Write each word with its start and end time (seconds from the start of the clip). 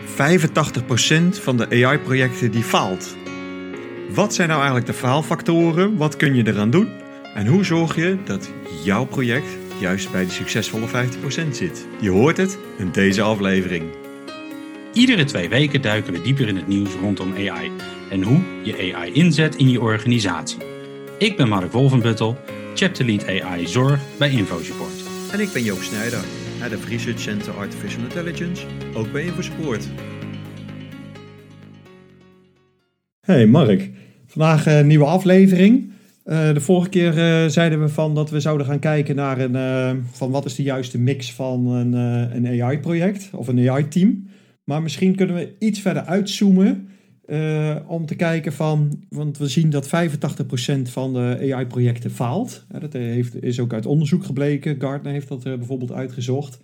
85% 0.00 1.42
van 1.42 1.56
de 1.56 1.86
AI-projecten 1.86 2.50
die 2.50 2.62
faalt. 2.62 3.16
Wat 4.14 4.34
zijn 4.34 4.48
nou 4.48 4.60
eigenlijk 4.60 4.90
de 4.90 4.98
faalfactoren? 4.98 5.96
Wat 5.96 6.16
kun 6.16 6.34
je 6.34 6.46
eraan 6.46 6.70
doen? 6.70 6.88
En 7.34 7.46
hoe 7.46 7.64
zorg 7.64 7.96
je 7.96 8.16
dat 8.24 8.50
jouw 8.84 9.04
project 9.04 9.46
juist 9.78 10.12
bij 10.12 10.24
de 10.24 10.30
succesvolle 10.30 10.86
50% 10.88 10.90
zit? 11.50 11.86
Je 12.00 12.10
hoort 12.10 12.36
het 12.36 12.58
in 12.78 12.90
deze 12.92 13.22
aflevering. 13.22 13.84
Iedere 14.92 15.24
twee 15.24 15.48
weken 15.48 15.82
duiken 15.82 16.12
we 16.12 16.22
dieper 16.22 16.48
in 16.48 16.56
het 16.56 16.66
nieuws 16.66 16.90
rondom 17.00 17.32
AI 17.34 17.70
en 18.10 18.22
hoe 18.22 18.40
je 18.62 18.94
AI 18.94 19.12
inzet 19.12 19.56
in 19.56 19.70
je 19.70 19.80
organisatie. 19.80 20.58
Ik 21.18 21.36
ben 21.36 21.48
Mark 21.48 21.72
Wolvenbuttel, 21.72 22.38
Chapter 22.74 23.04
Lead 23.04 23.42
AI 23.42 23.66
Zorg 23.66 24.00
bij 24.18 24.30
InfoSupport. 24.30 25.02
En 25.32 25.40
ik 25.40 25.52
ben 25.52 25.62
Joop 25.62 25.82
Snijder, 25.82 26.24
Head 26.60 26.74
of 26.74 26.88
Research 26.88 27.20
Center 27.20 27.52
Artificial 27.52 28.02
Intelligence, 28.02 28.66
ook 28.94 29.12
bij 29.12 29.24
InfoSupport. 29.24 29.88
Hey 33.20 33.46
Mark, 33.46 33.90
vandaag 34.26 34.66
een 34.66 34.86
nieuwe 34.86 35.04
aflevering. 35.04 35.92
Uh, 36.24 36.54
de 36.54 36.60
vorige 36.60 36.88
keer 36.88 37.18
uh, 37.18 37.48
zeiden 37.50 37.80
we 37.80 37.88
van 37.88 38.14
dat 38.14 38.30
we 38.30 38.40
zouden 38.40 38.66
gaan 38.66 38.78
kijken 38.78 39.16
naar 39.16 39.38
een, 39.38 39.54
uh, 39.54 40.02
van 40.10 40.30
wat 40.30 40.44
is 40.44 40.54
de 40.54 40.62
juiste 40.62 40.98
mix 40.98 41.32
van 41.32 41.66
een, 41.66 41.92
een 41.92 42.62
AI-project 42.62 43.30
of 43.32 43.48
een 43.48 43.70
AI-team. 43.70 44.26
Maar 44.64 44.82
misschien 44.82 45.14
kunnen 45.14 45.36
we 45.36 45.54
iets 45.58 45.80
verder 45.80 46.02
uitzoomen 46.02 46.88
om 47.86 48.06
te 48.06 48.14
kijken 48.16 48.52
van, 48.52 49.04
want 49.08 49.38
we 49.38 49.48
zien 49.48 49.70
dat 49.70 49.86
85% 49.86 49.90
van 50.82 51.12
de 51.12 51.52
AI-projecten 51.54 52.10
faalt. 52.10 52.66
dat 52.80 52.92
heeft, 52.92 53.42
is 53.42 53.60
ook 53.60 53.72
uit 53.72 53.86
onderzoek 53.86 54.24
gebleken. 54.24 54.80
Gartner 54.80 55.12
heeft 55.12 55.28
dat 55.28 55.42
bijvoorbeeld 55.42 55.92
uitgezocht. 55.92 56.60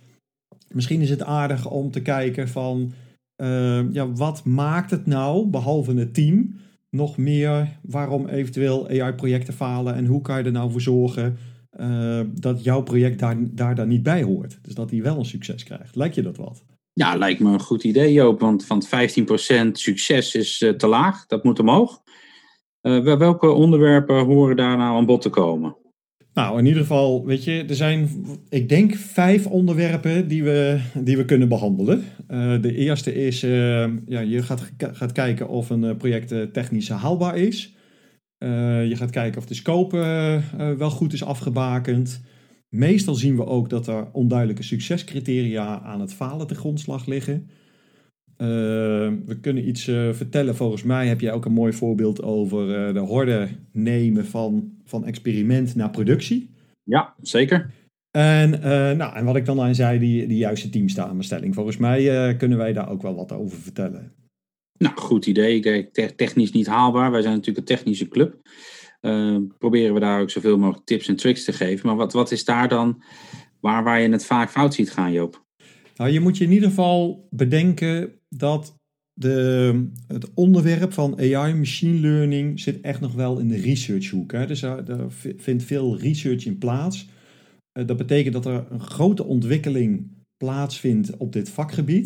Misschien 0.71 1.01
is 1.01 1.09
het 1.09 1.23
aardig 1.23 1.69
om 1.69 1.91
te 1.91 2.01
kijken 2.01 2.47
van, 2.47 2.93
ja, 3.91 4.11
wat 4.11 4.43
maakt 4.43 4.91
het 4.91 5.05
nou, 5.05 5.47
behalve 5.47 5.93
het 5.93 6.13
team, 6.13 6.55
nog 6.89 7.17
meer 7.17 7.77
waarom 7.81 8.27
eventueel 8.27 8.87
AI-projecten 8.87 9.53
falen 9.53 9.95
en 9.95 10.05
hoe 10.05 10.21
kan 10.21 10.37
je 10.37 10.43
er 10.43 10.51
nou 10.51 10.71
voor 10.71 10.81
zorgen 10.81 11.37
dat 12.33 12.63
jouw 12.63 12.81
project 12.81 13.19
daar, 13.19 13.35
daar 13.39 13.75
dan 13.75 13.87
niet 13.87 14.03
bij 14.03 14.23
hoort. 14.23 14.59
Dus 14.61 14.73
dat 14.73 14.91
hij 14.91 15.01
wel 15.01 15.19
een 15.19 15.25
succes 15.25 15.63
krijgt. 15.63 15.95
Lijkt 15.95 16.15
je 16.15 16.21
dat 16.21 16.37
wat? 16.37 16.63
Ja, 16.97 17.15
lijkt 17.15 17.39
me 17.39 17.53
een 17.53 17.59
goed 17.59 17.83
idee 17.83 18.13
Joop, 18.13 18.39
want 18.39 18.65
van 18.65 18.83
15% 18.85 19.71
succes 19.71 20.35
is 20.35 20.61
uh, 20.61 20.71
te 20.71 20.87
laag. 20.87 21.25
Dat 21.25 21.43
moet 21.43 21.59
omhoog. 21.59 22.01
Uh, 22.81 23.17
welke 23.17 23.49
onderwerpen 23.49 24.25
horen 24.25 24.55
daar 24.55 24.77
nou 24.77 24.97
aan 24.97 25.05
bod 25.05 25.21
te 25.21 25.29
komen? 25.29 25.77
Nou, 26.33 26.59
in 26.59 26.65
ieder 26.65 26.81
geval, 26.81 27.25
weet 27.25 27.43
je, 27.43 27.65
er 27.67 27.75
zijn, 27.75 28.09
ik 28.49 28.69
denk, 28.69 28.95
vijf 28.95 29.45
onderwerpen 29.45 30.27
die 30.27 30.43
we, 30.43 30.79
die 30.93 31.17
we 31.17 31.25
kunnen 31.25 31.47
behandelen. 31.47 32.03
Uh, 32.29 32.61
de 32.61 32.75
eerste 32.75 33.13
is, 33.13 33.41
ja, 33.41 34.19
je 34.19 34.41
gaat, 34.43 34.71
gaat 34.77 35.11
kijken 35.11 35.47
of 35.47 35.69
een 35.69 35.83
eh, 35.83 35.95
project 35.95 36.53
technisch 36.53 36.89
haalbaar 36.89 37.37
is. 37.37 37.75
je 38.39 38.93
gaat 38.93 39.11
kijken 39.11 39.41
of 39.41 39.45
de 39.45 39.53
scope 39.53 39.97
wel 40.77 40.89
goed 40.89 41.13
is 41.13 41.23
afgebakend. 41.23 42.21
Meestal 42.69 43.15
zien 43.15 43.35
we 43.35 43.45
ook 43.45 43.69
dat 43.69 43.87
er 43.87 44.11
onduidelijke 44.11 44.63
succescriteria 44.63 45.81
aan 45.81 46.01
het 46.01 46.13
falen 46.13 46.47
te 46.47 46.55
grondslag 46.55 47.05
liggen. 47.05 47.49
we 49.25 49.37
kunnen 49.41 49.67
iets 49.67 49.83
vertellen. 50.11 50.55
Volgens 50.55 50.83
mij 50.83 51.07
heb 51.07 51.21
jij 51.21 51.33
ook 51.33 51.45
een 51.45 51.53
mooi 51.53 51.73
voorbeeld 51.73 52.23
over 52.23 52.93
de 52.93 52.99
horde 52.99 53.47
nemen 53.71 54.25
van 54.25 54.77
van 54.87 55.05
experiment 55.05 55.75
naar 55.75 55.89
productie. 55.89 56.49
Ja, 56.83 57.15
zeker. 57.21 57.73
En, 58.11 58.53
uh, 58.53 58.61
nou, 58.91 59.15
en 59.15 59.25
wat 59.25 59.35
ik 59.35 59.45
dan 59.45 59.61
aan 59.61 59.75
zei, 59.75 59.99
die, 59.99 60.27
die 60.27 60.37
juiste 60.37 60.69
teamsamenstelling. 60.69 61.53
Volgens 61.53 61.77
mij 61.77 62.35
kunnen 62.35 62.57
wij 62.57 62.73
daar 62.73 62.89
ook 62.89 63.01
wel 63.01 63.15
wat 63.15 63.31
over 63.31 63.57
vertellen. 63.57 64.11
Nou, 64.77 64.95
goed 64.95 65.25
idee. 65.25 65.59
Kijk, 65.59 66.15
technisch 66.15 66.51
niet 66.51 66.67
haalbaar. 66.67 67.11
Wij 67.11 67.21
zijn 67.21 67.33
natuurlijk 67.33 67.69
een 67.69 67.75
technische 67.75 68.07
club. 68.07 68.39
Uh, 69.01 69.37
proberen 69.57 69.93
we 69.93 69.99
daar 69.99 70.21
ook 70.21 70.29
zoveel 70.29 70.57
mogelijk 70.57 70.85
tips 70.85 71.07
en 71.07 71.15
tricks 71.15 71.43
te 71.43 71.53
geven. 71.53 71.87
Maar 71.87 71.95
wat, 71.95 72.13
wat 72.13 72.31
is 72.31 72.45
daar 72.45 72.67
dan 72.67 73.03
waar, 73.59 73.83
waar 73.83 74.01
je 74.01 74.09
het 74.09 74.25
vaak 74.25 74.49
fout 74.49 74.73
ziet 74.73 74.91
gaan, 74.91 75.11
Joop? 75.11 75.45
Nou, 75.95 76.11
je 76.11 76.19
moet 76.19 76.37
je 76.37 76.43
in 76.43 76.51
ieder 76.51 76.69
geval 76.69 77.27
bedenken 77.29 78.11
dat 78.29 78.75
de, 79.13 79.89
het 80.07 80.33
onderwerp 80.33 80.93
van 80.93 81.19
AI, 81.19 81.53
machine 81.53 81.99
learning, 81.99 82.59
zit 82.59 82.81
echt 82.81 82.99
nog 82.99 83.13
wel 83.13 83.39
in 83.39 83.47
de 83.47 83.61
researchhoek. 83.61 84.31
Hè. 84.31 84.45
Dus 84.45 84.61
er, 84.61 85.05
vindt 85.37 85.63
veel 85.63 85.97
research 85.97 86.45
in 86.45 86.57
plaats. 86.57 87.07
Uh, 87.79 87.87
dat 87.87 87.97
betekent 87.97 88.33
dat 88.33 88.45
er 88.45 88.65
een 88.69 88.81
grote 88.81 89.23
ontwikkeling 89.23 90.11
plaatsvindt 90.37 91.17
op 91.17 91.33
dit 91.33 91.49
vakgebied. 91.49 92.05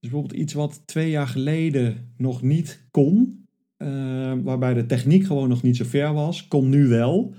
Dus 0.00 0.10
bijvoorbeeld 0.10 0.40
iets 0.40 0.52
wat 0.52 0.82
twee 0.86 1.10
jaar 1.10 1.28
geleden 1.28 2.12
nog 2.16 2.42
niet 2.42 2.86
kon, 2.90 3.45
uh, 3.78 4.32
waarbij 4.42 4.74
de 4.74 4.86
techniek 4.86 5.24
gewoon 5.24 5.48
nog 5.48 5.62
niet 5.62 5.76
zo 5.76 5.84
ver 5.84 6.12
was, 6.12 6.48
kon 6.48 6.68
nu 6.68 6.86
wel. 6.86 7.34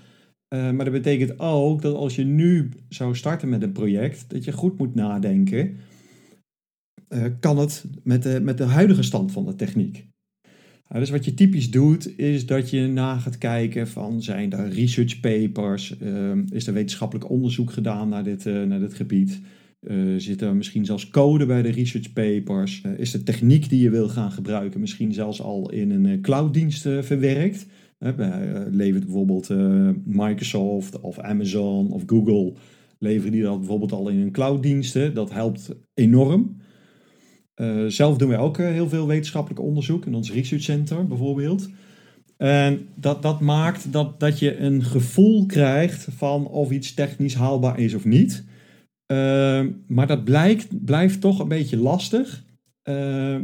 Uh, 0.54 0.72
maar 0.72 0.86
dat 0.86 0.94
betekent 0.94 1.40
ook 1.40 1.82
dat 1.82 1.96
als 1.96 2.16
je 2.16 2.24
nu 2.24 2.70
zou 2.90 3.16
starten 3.16 3.50
met 3.50 3.64
een 3.64 3.72
project, 3.72 4.30
dat 4.30 4.44
je 4.44 4.52
goed 4.52 4.78
moet 4.78 4.96
nadenken 4.96 5.78
uh, 7.10 7.24
kan 7.40 7.58
het 7.58 7.86
met 8.04 8.24
de, 8.24 8.40
met 8.42 8.58
de 8.58 8.64
huidige 8.64 9.04
stand 9.04 9.32
van 9.32 9.46
de 9.46 9.56
techniek. 9.56 10.08
Dus 10.88 11.10
wat 11.10 11.26
je 11.26 11.34
typisch 11.34 11.72
doet, 11.72 12.18
is 12.20 12.46
dat 12.46 12.70
je 12.70 12.88
na 12.88 13.18
gaat 13.18 13.38
kijken 13.38 13.88
van 13.88 14.22
zijn 14.22 14.52
er 14.52 14.70
research 14.70 15.20
papers, 15.20 15.96
uh, 16.02 16.32
is 16.50 16.68
er 16.68 16.74
wetenschappelijk 16.74 17.30
onderzoek 17.30 17.72
gedaan 17.72 18.10
naar 18.10 18.24
dit, 18.24 18.46
eh, 18.46 18.64
naar 18.64 18.80
dit 18.80 18.94
gebied, 18.94 19.42
zit 20.18 20.42
er 20.42 20.56
misschien 20.56 20.86
zelfs 20.86 21.10
code 21.10 21.46
bij 21.46 21.62
de 21.62 21.70
research 21.70 22.14
papers, 22.14 22.82
is 22.98 23.12
de 23.12 23.24
techniek 23.24 23.70
die 23.70 23.82
je 23.82 23.90
wil 23.90 24.10
gaan 24.10 24.32
gebruiken 24.32 24.80
misschien 24.80 25.14
zelfs 25.14 25.42
al 25.42 25.72
in 25.72 25.92
een 25.92 26.22
clouddienst 26.22 26.82
verwerkt. 26.82 27.66
levert 28.72 29.06
bijvoorbeeld 29.06 29.50
Microsoft 30.06 31.00
of 31.00 31.20
Amazon 31.20 31.92
of 31.92 32.04
Google, 32.06 32.54
leveren 33.00 33.32
die 33.32 33.44
dat 33.44 33.58
bijvoorbeeld 33.58 33.92
al 33.92 34.10
in 34.10 34.20
een 34.20 34.32
clouddiensten. 34.32 35.14
Dat 35.14 35.32
helpt 35.32 35.76
enorm. 35.94 36.58
Uh, 37.56 37.86
zelf 37.88 38.18
doen 38.18 38.30
wij 38.30 38.38
ook 38.38 38.58
uh, 38.58 38.68
heel 38.68 38.90
veel 38.90 39.08
wetenschappelijk 39.08 39.62
onderzoek 39.62 40.06
in 40.06 40.14
ons 40.14 40.32
research 40.32 40.64
center 40.64 41.08
bijvoorbeeld. 41.08 41.70
En 42.38 42.88
dat, 42.96 43.22
dat 43.22 43.40
maakt 43.40 43.92
dat, 43.92 44.20
dat 44.20 44.40
je 44.40 44.58
een 44.58 44.84
gevoel 44.84 45.46
krijgt 45.46 46.08
van 46.12 46.48
of 46.48 46.72
iets 46.72 46.94
technisch 46.94 47.36
haalbaar 47.36 47.80
is 47.80 47.94
of 47.94 48.06
niet. 48.06 48.44
Uh, 49.12 49.66
maar 49.88 50.08
dat 50.08 50.24
blijkt, 50.24 50.86
blijft 50.86 51.22
toch 51.22 51.40
een 51.40 51.48
beetje 51.48 51.78
lastig. 51.78 52.44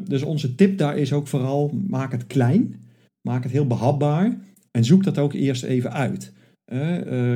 dus 0.04 0.24
onze 0.24 0.56
tip 0.56 0.78
daar 0.78 0.98
is 0.98 1.14
ook 1.14 1.28
vooral: 1.28 1.72
maak 1.88 2.12
het 2.12 2.28
klein, 2.28 2.88
maak 3.22 3.44
het 3.44 3.52
heel 3.52 3.68
behapbaar 3.68 4.38
en 4.72 4.86
zoek 4.86 5.04
dat 5.04 5.18
ook 5.18 5.34
eerst 5.34 5.64
even 5.64 5.94
uit. 5.94 6.34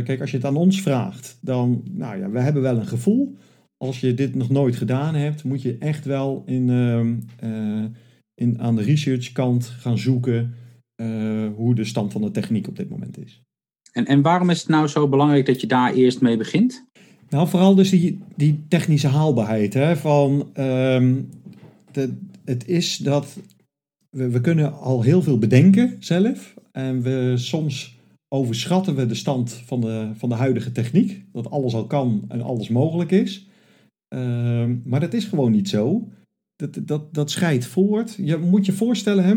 kijk, 0.04 0.22
als 0.22 0.32
je 0.32 0.38
het 0.38 0.46
aan 0.46 0.56
ons 0.56 0.82
vraagt, 0.82 1.38
dan, 1.42 1.84
nou 1.92 2.18
ja, 2.18 2.30
we 2.30 2.40
hebben 2.40 2.62
wel 2.62 2.78
een 2.78 2.88
gevoel 2.88 3.38
als 3.78 4.00
je 4.00 4.14
dit 4.14 4.36
nog 4.36 4.50
nooit 4.50 4.76
gedaan 4.76 5.16
hebt, 5.16 5.44
moet 5.44 5.62
je 5.62 5.78
echt 5.78 6.06
wel 6.06 6.44
in, 6.46 6.68
uh, 7.44 7.84
in, 8.36 8.60
aan 8.60 8.76
de 8.76 8.82
researchkant 8.82 9.66
gaan 9.66 9.98
zoeken 9.98 10.54
uh, 11.02 11.48
hoe 11.56 11.76
de 11.76 11.86
stand 11.86 12.12
van 12.12 12.22
de 12.22 12.32
techniek 12.32 12.68
op 12.68 12.76
dit 12.76 12.90
moment 12.90 13.18
is. 13.18 13.42
En, 13.92 14.06
en 14.06 14.22
waarom 14.22 14.50
is 14.50 14.60
het 14.60 14.68
nou 14.68 14.88
zo 14.88 15.08
belangrijk 15.08 15.46
dat 15.46 15.62
je 15.62 15.68
daar 15.68 15.94
eerst 15.94 16.22
mee 16.22 16.38
begint? 16.38 16.86
Nou, 17.30 17.48
vooral 17.48 17.76
dus 17.76 17.90
die, 17.90 18.20
die 18.36 18.66
technische 18.68 19.08
haalbaarheid. 19.08 19.74
Hè, 19.74 19.98
van, 19.98 20.50
de, 21.92 22.14
het 22.46 22.68
is 22.68 22.98
dat 22.98 23.38
we, 24.10 24.30
we 24.30 24.42
kunnen 24.42 24.74
al 24.74 25.02
heel 25.02 25.22
veel 25.22 25.38
bedenken 25.38 25.96
zelf. 26.00 26.54
En 26.72 27.02
we 27.02 27.34
soms 27.36 27.98
overschatten 28.28 28.96
we 28.96 29.06
de 29.06 29.16
stand 29.16 29.52
van 29.54 29.82
de, 29.82 30.10
van 30.14 30.30
de 30.30 30.36
huidige 30.36 30.72
techniek. 30.72 31.26
Dat 31.32 31.50
alles 31.50 31.74
al 31.74 31.88
kan 31.88 32.26
en 32.28 32.42
alles 32.42 32.70
mogelijk 32.70 33.12
is. 33.12 33.48
Ehm, 34.08 34.76
maar 34.84 35.00
dat 35.00 35.14
is 35.14 35.26
gewoon 35.26 35.52
niet 35.52 35.70
zo. 35.70 36.08
Dat, 36.56 36.80
dat, 36.88 37.14
dat 37.14 37.32
scheidt 37.32 37.66
voort. 37.66 38.18
Je 38.22 38.38
moet 38.38 38.66
je 38.66 38.72
voorstellen, 38.72 39.24
hè, 39.24 39.34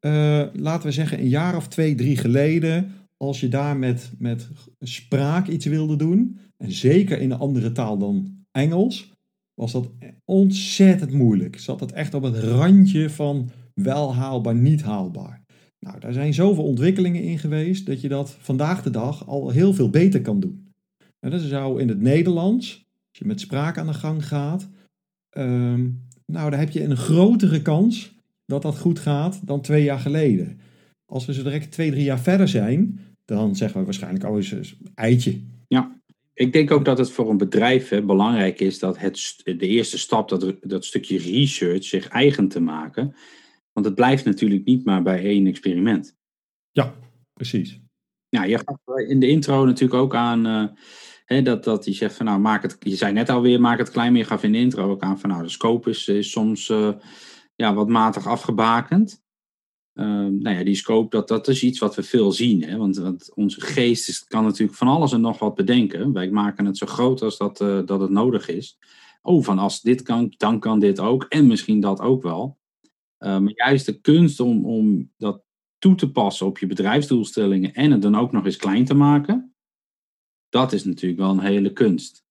uh, 0.00 0.48
laten 0.54 0.86
we 0.86 0.92
zeggen 0.92 1.18
een 1.18 1.28
jaar 1.28 1.56
of 1.56 1.68
twee, 1.68 1.94
drie 1.94 2.16
geleden, 2.16 2.92
als 3.16 3.40
je 3.40 3.48
daar 3.48 3.76
met, 3.76 4.12
met 4.18 4.48
spraak 4.80 5.48
iets 5.48 5.66
wilde 5.66 5.96
doen, 5.96 6.38
en 6.56 6.72
zeker 6.72 7.20
in 7.20 7.30
een 7.30 7.38
andere 7.38 7.72
taal 7.72 7.98
dan 7.98 8.44
Engels, 8.50 9.12
was 9.54 9.72
dat 9.72 9.90
ontzettend 10.24 11.12
moeilijk. 11.12 11.58
Zat 11.58 11.80
het 11.80 11.92
echt 11.92 12.14
op 12.14 12.22
het 12.22 12.38
randje 12.38 13.10
van 13.10 13.50
wel 13.74 14.14
haalbaar, 14.14 14.54
niet 14.54 14.82
haalbaar. 14.82 15.42
Nou, 15.78 16.00
daar 16.00 16.12
zijn 16.12 16.34
zoveel 16.34 16.64
ontwikkelingen 16.64 17.22
in 17.22 17.38
geweest 17.38 17.86
dat 17.86 18.00
je 18.00 18.08
dat 18.08 18.30
vandaag 18.30 18.82
de 18.82 18.90
dag 18.90 19.26
al 19.26 19.50
heel 19.50 19.74
veel 19.74 19.90
beter 19.90 20.20
kan 20.20 20.40
doen. 20.40 20.72
En 21.20 21.30
dat 21.30 21.40
zou 21.40 21.80
in 21.80 21.88
het 21.88 22.00
Nederlands, 22.00 22.84
als 23.08 23.18
je 23.18 23.24
met 23.24 23.40
spraak 23.40 23.78
aan 23.78 23.86
de 23.86 23.94
gang 23.94 24.26
gaat, 24.26 24.68
ehm, 25.28 25.90
nou, 26.26 26.50
dan 26.50 26.58
heb 26.58 26.70
je 26.70 26.82
een 26.82 26.96
grotere 26.96 27.62
kans 27.62 28.14
dat 28.46 28.62
dat 28.62 28.78
goed 28.78 28.98
gaat 28.98 29.46
dan 29.46 29.60
twee 29.60 29.84
jaar 29.84 29.98
geleden. 29.98 30.60
Als 31.14 31.26
we 31.26 31.34
zo 31.34 31.42
direct 31.42 31.70
twee, 31.70 31.90
drie 31.90 32.04
jaar 32.04 32.20
verder 32.20 32.48
zijn, 32.48 33.00
dan 33.24 33.56
zeggen 33.56 33.78
we 33.78 33.84
waarschijnlijk, 33.84 34.24
oh, 34.24 34.36
eens 34.36 34.76
eitje. 34.94 35.40
Ja, 35.68 36.00
ik 36.32 36.52
denk 36.52 36.70
ook 36.70 36.84
dat 36.84 36.98
het 36.98 37.10
voor 37.10 37.30
een 37.30 37.36
bedrijf 37.36 37.88
hè, 37.88 38.02
belangrijk 38.02 38.60
is 38.60 38.78
dat 38.78 38.98
het, 38.98 39.40
de 39.44 39.66
eerste 39.66 39.98
stap, 39.98 40.28
dat, 40.28 40.56
dat 40.60 40.84
stukje 40.84 41.18
research, 41.18 41.84
zich 41.84 42.08
eigen 42.08 42.48
te 42.48 42.60
maken. 42.60 43.14
Want 43.72 43.86
het 43.86 43.94
blijft 43.94 44.24
natuurlijk 44.24 44.64
niet 44.64 44.84
maar 44.84 45.02
bij 45.02 45.24
één 45.24 45.46
experiment. 45.46 46.16
Ja, 46.70 46.94
precies. 47.32 47.80
Ja, 48.28 48.44
je 48.44 48.58
gaf 48.58 49.06
in 49.08 49.20
de 49.20 49.28
intro 49.28 49.64
natuurlijk 49.64 50.00
ook 50.00 50.14
aan 50.14 50.46
uh, 50.46 50.64
hè, 51.24 51.42
dat, 51.42 51.64
dat 51.64 51.84
je 51.84 51.92
zegt 51.92 52.16
van 52.16 52.26
nou, 52.26 52.40
maak 52.40 52.62
het, 52.62 52.76
je 52.80 52.96
zei 52.96 53.12
net 53.12 53.28
alweer, 53.28 53.60
maak 53.60 53.78
het 53.78 53.90
klein, 53.90 54.12
maar 54.12 54.20
je 54.20 54.26
gaf 54.26 54.42
in 54.42 54.52
de 54.52 54.58
intro 54.58 54.90
ook 54.90 55.02
aan 55.02 55.20
van 55.20 55.30
nou, 55.30 55.42
de 55.42 55.48
scope 55.48 55.90
is, 55.90 56.08
is 56.08 56.30
soms 56.30 56.68
uh, 56.68 56.92
ja, 57.54 57.74
wat 57.74 57.88
matig 57.88 58.26
afgebakend. 58.26 59.22
Uh, 59.94 60.06
nou 60.06 60.56
ja, 60.56 60.64
die 60.64 60.74
scope, 60.74 61.16
dat, 61.16 61.28
dat 61.28 61.48
is 61.48 61.62
iets 61.62 61.78
wat 61.78 61.94
we 61.94 62.02
veel 62.02 62.32
zien. 62.32 62.62
Hè? 62.62 62.76
Want, 62.76 62.96
want 62.96 63.34
onze 63.34 63.60
geest 63.60 64.08
is, 64.08 64.24
kan 64.24 64.44
natuurlijk 64.44 64.78
van 64.78 64.88
alles 64.88 65.12
en 65.12 65.20
nog 65.20 65.38
wat 65.38 65.54
bedenken. 65.54 66.12
Wij 66.12 66.30
maken 66.30 66.64
het 66.64 66.78
zo 66.78 66.86
groot 66.86 67.22
als 67.22 67.38
dat, 67.38 67.60
uh, 67.60 67.86
dat 67.86 68.00
het 68.00 68.10
nodig 68.10 68.48
is. 68.48 68.78
Oh, 69.22 69.44
van 69.44 69.58
als 69.58 69.80
dit 69.80 70.02
kan, 70.02 70.34
dan 70.36 70.60
kan 70.60 70.80
dit 70.80 71.00
ook. 71.00 71.24
En 71.28 71.46
misschien 71.46 71.80
dat 71.80 72.00
ook 72.00 72.22
wel. 72.22 72.58
Uh, 73.18 73.38
maar 73.38 73.52
juist 73.54 73.86
de 73.86 74.00
kunst 74.00 74.40
om, 74.40 74.64
om 74.64 75.10
dat 75.16 75.42
toe 75.78 75.94
te 75.94 76.10
passen 76.10 76.46
op 76.46 76.58
je 76.58 76.66
bedrijfsdoelstellingen 76.66 77.74
en 77.74 77.90
het 77.90 78.02
dan 78.02 78.16
ook 78.16 78.32
nog 78.32 78.44
eens 78.44 78.56
klein 78.56 78.84
te 78.84 78.94
maken, 78.94 79.54
dat 80.48 80.72
is 80.72 80.84
natuurlijk 80.84 81.20
wel 81.20 81.30
een 81.30 81.40
hele 81.40 81.72
kunst. 81.72 82.24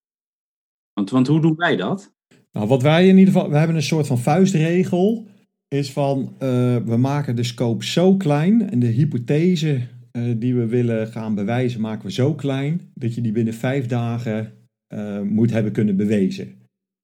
Want, 0.93 1.09
want 1.09 1.27
hoe 1.27 1.41
doen 1.41 1.55
wij 1.55 1.75
dat? 1.75 2.13
Nou, 2.51 2.67
wat 2.67 2.81
wij 2.81 3.07
in 3.07 3.17
ieder 3.17 3.33
geval, 3.33 3.49
we 3.49 3.57
hebben 3.57 3.75
een 3.75 3.81
soort 3.81 4.07
van 4.07 4.17
vuistregel 4.17 5.27
is 5.73 5.91
van 5.91 6.19
uh, 6.19 6.75
we 6.77 6.97
maken 6.97 7.35
de 7.35 7.43
scope 7.43 7.85
zo 7.85 8.17
klein 8.17 8.69
en 8.69 8.79
de 8.79 8.87
hypothese 8.87 9.81
uh, 10.11 10.35
die 10.37 10.55
we 10.55 10.65
willen 10.65 11.07
gaan 11.07 11.35
bewijzen 11.35 11.81
maken 11.81 12.05
we 12.05 12.11
zo 12.11 12.33
klein 12.33 12.81
dat 12.93 13.15
je 13.15 13.21
die 13.21 13.31
binnen 13.31 13.53
vijf 13.53 13.85
dagen 13.85 14.51
uh, 14.93 15.21
moet 15.21 15.51
hebben 15.51 15.71
kunnen 15.71 15.95
bewezen. 15.95 16.47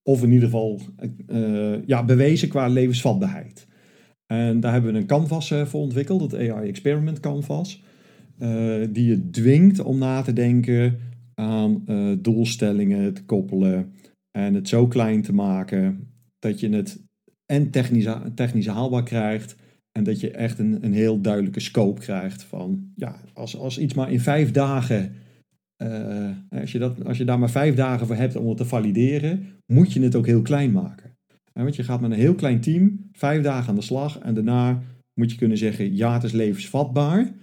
Of 0.03 0.23
in 0.23 0.31
ieder 0.31 0.49
geval 0.49 0.81
ja, 1.85 2.05
bewezen 2.05 2.49
qua 2.49 2.67
levensvatbaarheid. 2.67 3.67
En 4.25 4.59
daar 4.59 4.71
hebben 4.71 4.93
we 4.93 4.99
een 4.99 5.05
canvas 5.05 5.53
voor 5.65 5.81
ontwikkeld, 5.81 6.21
het 6.21 6.33
AI 6.33 6.67
Experiment 6.67 7.19
Canvas, 7.19 7.83
die 8.89 9.05
je 9.05 9.29
dwingt 9.29 9.79
om 9.79 9.97
na 9.97 10.21
te 10.21 10.33
denken 10.33 10.99
aan 11.35 11.83
doelstellingen 12.21 13.13
te 13.13 13.25
koppelen 13.25 13.93
en 14.31 14.53
het 14.53 14.67
zo 14.67 14.87
klein 14.87 15.21
te 15.21 15.33
maken 15.33 16.07
dat 16.39 16.59
je 16.59 16.69
het 16.69 17.08
en 17.51 17.69
technische, 17.69 18.31
technische 18.35 18.71
haalbaar 18.71 19.03
krijgt. 19.03 19.55
En 19.91 20.03
dat 20.03 20.19
je 20.19 20.31
echt 20.31 20.59
een, 20.59 20.83
een 20.83 20.93
heel 20.93 21.21
duidelijke 21.21 21.59
scope 21.59 22.01
krijgt 22.01 22.43
van, 22.43 22.91
ja, 22.95 23.21
als, 23.33 23.57
als 23.57 23.79
iets 23.79 23.93
maar 23.93 24.11
in 24.11 24.19
vijf 24.19 24.51
dagen, 24.51 25.13
uh, 25.83 26.29
als, 26.49 26.71
je 26.71 26.79
dat, 26.79 27.05
als 27.05 27.17
je 27.17 27.25
daar 27.25 27.39
maar 27.39 27.49
vijf 27.49 27.75
dagen 27.75 28.07
voor 28.07 28.15
hebt 28.15 28.35
om 28.35 28.47
het 28.47 28.57
te 28.57 28.65
valideren, 28.65 29.45
moet 29.65 29.93
je 29.93 30.01
het 30.01 30.15
ook 30.15 30.25
heel 30.25 30.41
klein 30.41 30.71
maken. 30.71 31.17
En 31.53 31.63
want 31.63 31.75
je 31.75 31.83
gaat 31.83 32.01
met 32.01 32.11
een 32.11 32.17
heel 32.17 32.35
klein 32.35 32.61
team 32.61 33.09
vijf 33.11 33.43
dagen 33.43 33.69
aan 33.69 33.75
de 33.75 33.81
slag 33.81 34.19
en 34.19 34.33
daarna 34.33 34.81
moet 35.13 35.31
je 35.31 35.37
kunnen 35.37 35.57
zeggen, 35.57 35.95
ja, 35.95 36.13
het 36.13 36.23
is 36.23 36.31
levensvatbaar 36.31 37.33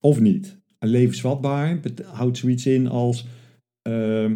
of 0.00 0.20
niet. 0.20 0.56
En 0.78 0.88
levensvatbaar 0.88 1.80
houdt 2.04 2.38
zoiets 2.38 2.66
in 2.66 2.88
als, 2.88 3.26
uh, 3.88 4.32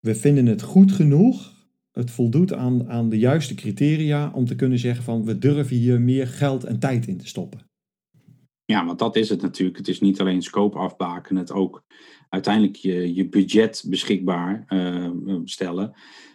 we 0.00 0.14
vinden 0.14 0.46
het 0.46 0.62
goed 0.62 0.92
genoeg 0.92 1.59
het 2.00 2.10
voldoet 2.10 2.52
aan, 2.52 2.88
aan 2.88 3.08
de 3.08 3.18
juiste 3.18 3.54
criteria 3.54 4.30
om 4.34 4.44
te 4.44 4.54
kunnen 4.54 4.78
zeggen 4.78 5.04
van 5.04 5.24
we 5.24 5.38
durven 5.38 5.76
hier 5.76 6.00
meer 6.00 6.26
geld 6.26 6.64
en 6.64 6.78
tijd 6.78 7.06
in 7.06 7.16
te 7.16 7.26
stoppen. 7.26 7.68
Ja, 8.64 8.86
want 8.86 8.98
dat 8.98 9.16
is 9.16 9.28
het 9.28 9.42
natuurlijk. 9.42 9.78
Het 9.78 9.88
is 9.88 10.00
niet 10.00 10.20
alleen 10.20 10.42
scope 10.42 10.78
afbaken, 10.78 11.36
het 11.36 11.52
ook 11.52 11.84
uiteindelijk 12.28 12.76
je, 12.76 13.14
je 13.14 13.28
budget 13.28 13.84
beschikbaar 13.86 14.64
uh, 14.68 15.10
stellen 15.44 15.94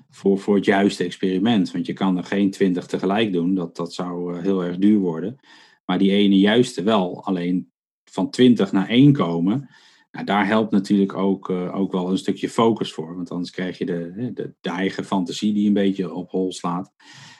voor, 0.09 0.39
voor 0.39 0.55
het 0.55 0.65
juiste 0.65 1.03
experiment. 1.03 1.71
Want 1.71 1.85
je 1.85 1.93
kan 1.93 2.17
er 2.17 2.23
geen 2.23 2.51
twintig 2.51 2.85
tegelijk 2.85 3.33
doen, 3.33 3.55
dat, 3.55 3.75
dat 3.75 3.93
zou 3.93 4.35
uh, 4.35 4.41
heel 4.41 4.63
erg 4.63 4.77
duur 4.77 4.99
worden. 4.99 5.39
Maar 5.85 5.97
die 5.97 6.11
ene 6.11 6.39
juiste 6.39 6.83
wel, 6.83 7.23
alleen 7.23 7.71
van 8.03 8.29
20 8.29 8.71
naar 8.71 8.87
1 8.87 9.13
komen, 9.13 9.69
daar 10.23 10.47
helpt 10.47 10.71
natuurlijk 10.71 11.15
ook, 11.15 11.49
uh, 11.49 11.75
ook 11.75 11.91
wel 11.91 12.09
een 12.09 12.17
stukje 12.17 12.49
focus 12.49 12.93
voor. 12.93 13.15
Want 13.15 13.31
anders 13.31 13.51
krijg 13.51 13.77
je 13.77 13.85
de, 13.85 14.31
de, 14.33 14.53
de 14.61 14.69
eigen 14.69 15.05
fantasie 15.05 15.53
die 15.53 15.67
een 15.67 15.73
beetje 15.73 16.13
op 16.13 16.29
hol 16.29 16.51
slaat. 16.51 16.93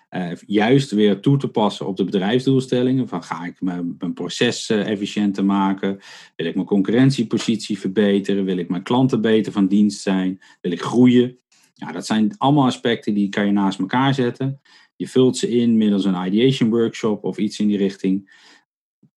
Uh, 0.10 0.32
juist 0.46 0.92
weer 0.92 1.20
toe 1.20 1.38
te 1.38 1.48
passen 1.48 1.88
op 1.88 1.98
de 1.98 2.04
bedrijfsdoelstellingen. 2.04 3.08
Van 3.08 3.24
ga 3.24 3.46
ik 3.46 3.62
mijn, 3.62 3.96
mijn 3.98 4.14
proces 4.14 4.70
uh, 4.70 4.90
efficiënter 4.90 5.46
maken? 5.46 6.00
Wil 6.36 6.46
ik 6.46 6.56
mijn 6.56 6.68
concurrentiepositie 6.68 7.80
verbeteren? 7.80 8.46
Wil 8.46 8.58
ik 8.58 8.70
mijn 8.70 8.84
klanten 8.84 9.22
beter 9.22 9.52
van 9.52 9.68
dienst 9.68 10.02
zijn? 10.02 10.42
Wil 10.62 10.72
ik 10.72 10.82
groeien? 10.82 11.40
Ja, 11.74 11.92
dat 11.92 12.06
zijn 12.06 12.38
allemaal 12.38 12.66
aspecten 12.66 13.14
die 13.14 13.30
kan 13.30 13.46
je 13.46 13.52
naast 13.52 13.80
elkaar 13.80 14.14
zetten. 14.14 14.62
Je 14.96 15.08
vult 15.08 15.38
ze 15.38 15.50
in 15.50 15.78
middels 15.78 16.06
een 16.06 16.26
ideation 16.26 16.70
workshop 16.70 17.24
of 17.24 17.38
iets 17.38 17.60
in 17.60 17.68
die 17.68 17.78
richting 17.78 18.32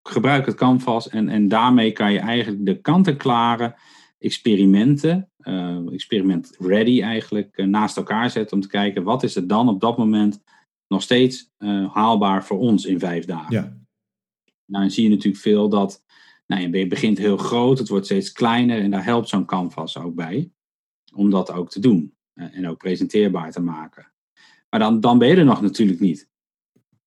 gebruik 0.09 0.45
het 0.45 0.55
canvas 0.55 1.09
en, 1.09 1.29
en 1.29 1.47
daarmee 1.47 1.91
kan 1.91 2.13
je 2.13 2.19
eigenlijk 2.19 2.65
de 2.65 2.81
kant-en-klare 2.81 3.75
experimenten, 4.17 5.29
uh, 5.39 5.93
experiment 5.93 6.55
ready 6.59 7.01
eigenlijk, 7.01 7.57
uh, 7.57 7.65
naast 7.65 7.97
elkaar 7.97 8.29
zetten 8.29 8.55
om 8.55 8.61
te 8.63 8.67
kijken 8.67 9.03
wat 9.03 9.23
is 9.23 9.35
er 9.35 9.47
dan 9.47 9.69
op 9.69 9.81
dat 9.81 9.97
moment 9.97 10.43
nog 10.87 11.01
steeds 11.01 11.51
uh, 11.59 11.93
haalbaar 11.93 12.45
voor 12.45 12.59
ons 12.59 12.85
in 12.85 12.99
vijf 12.99 13.25
dagen. 13.25 13.55
Ja. 13.55 13.61
Nou, 14.65 14.83
dan 14.83 14.91
zie 14.91 15.03
je 15.03 15.09
natuurlijk 15.09 15.43
veel 15.43 15.69
dat, 15.69 16.03
nou, 16.47 16.77
je 16.77 16.87
begint 16.87 17.17
heel 17.17 17.37
groot, 17.37 17.77
het 17.77 17.89
wordt 17.89 18.05
steeds 18.05 18.31
kleiner 18.31 18.81
en 18.81 18.91
daar 18.91 19.03
helpt 19.03 19.29
zo'n 19.29 19.45
canvas 19.45 19.97
ook 19.97 20.15
bij 20.15 20.51
om 21.13 21.29
dat 21.29 21.51
ook 21.51 21.69
te 21.69 21.79
doen 21.79 22.13
en 22.33 22.67
ook 22.67 22.77
presenteerbaar 22.77 23.51
te 23.51 23.61
maken. 23.61 24.11
Maar 24.69 24.79
dan, 24.79 24.99
dan 24.99 25.17
ben 25.17 25.27
je 25.27 25.35
er 25.35 25.45
nog 25.45 25.61
natuurlijk 25.61 25.99
niet. 25.99 26.29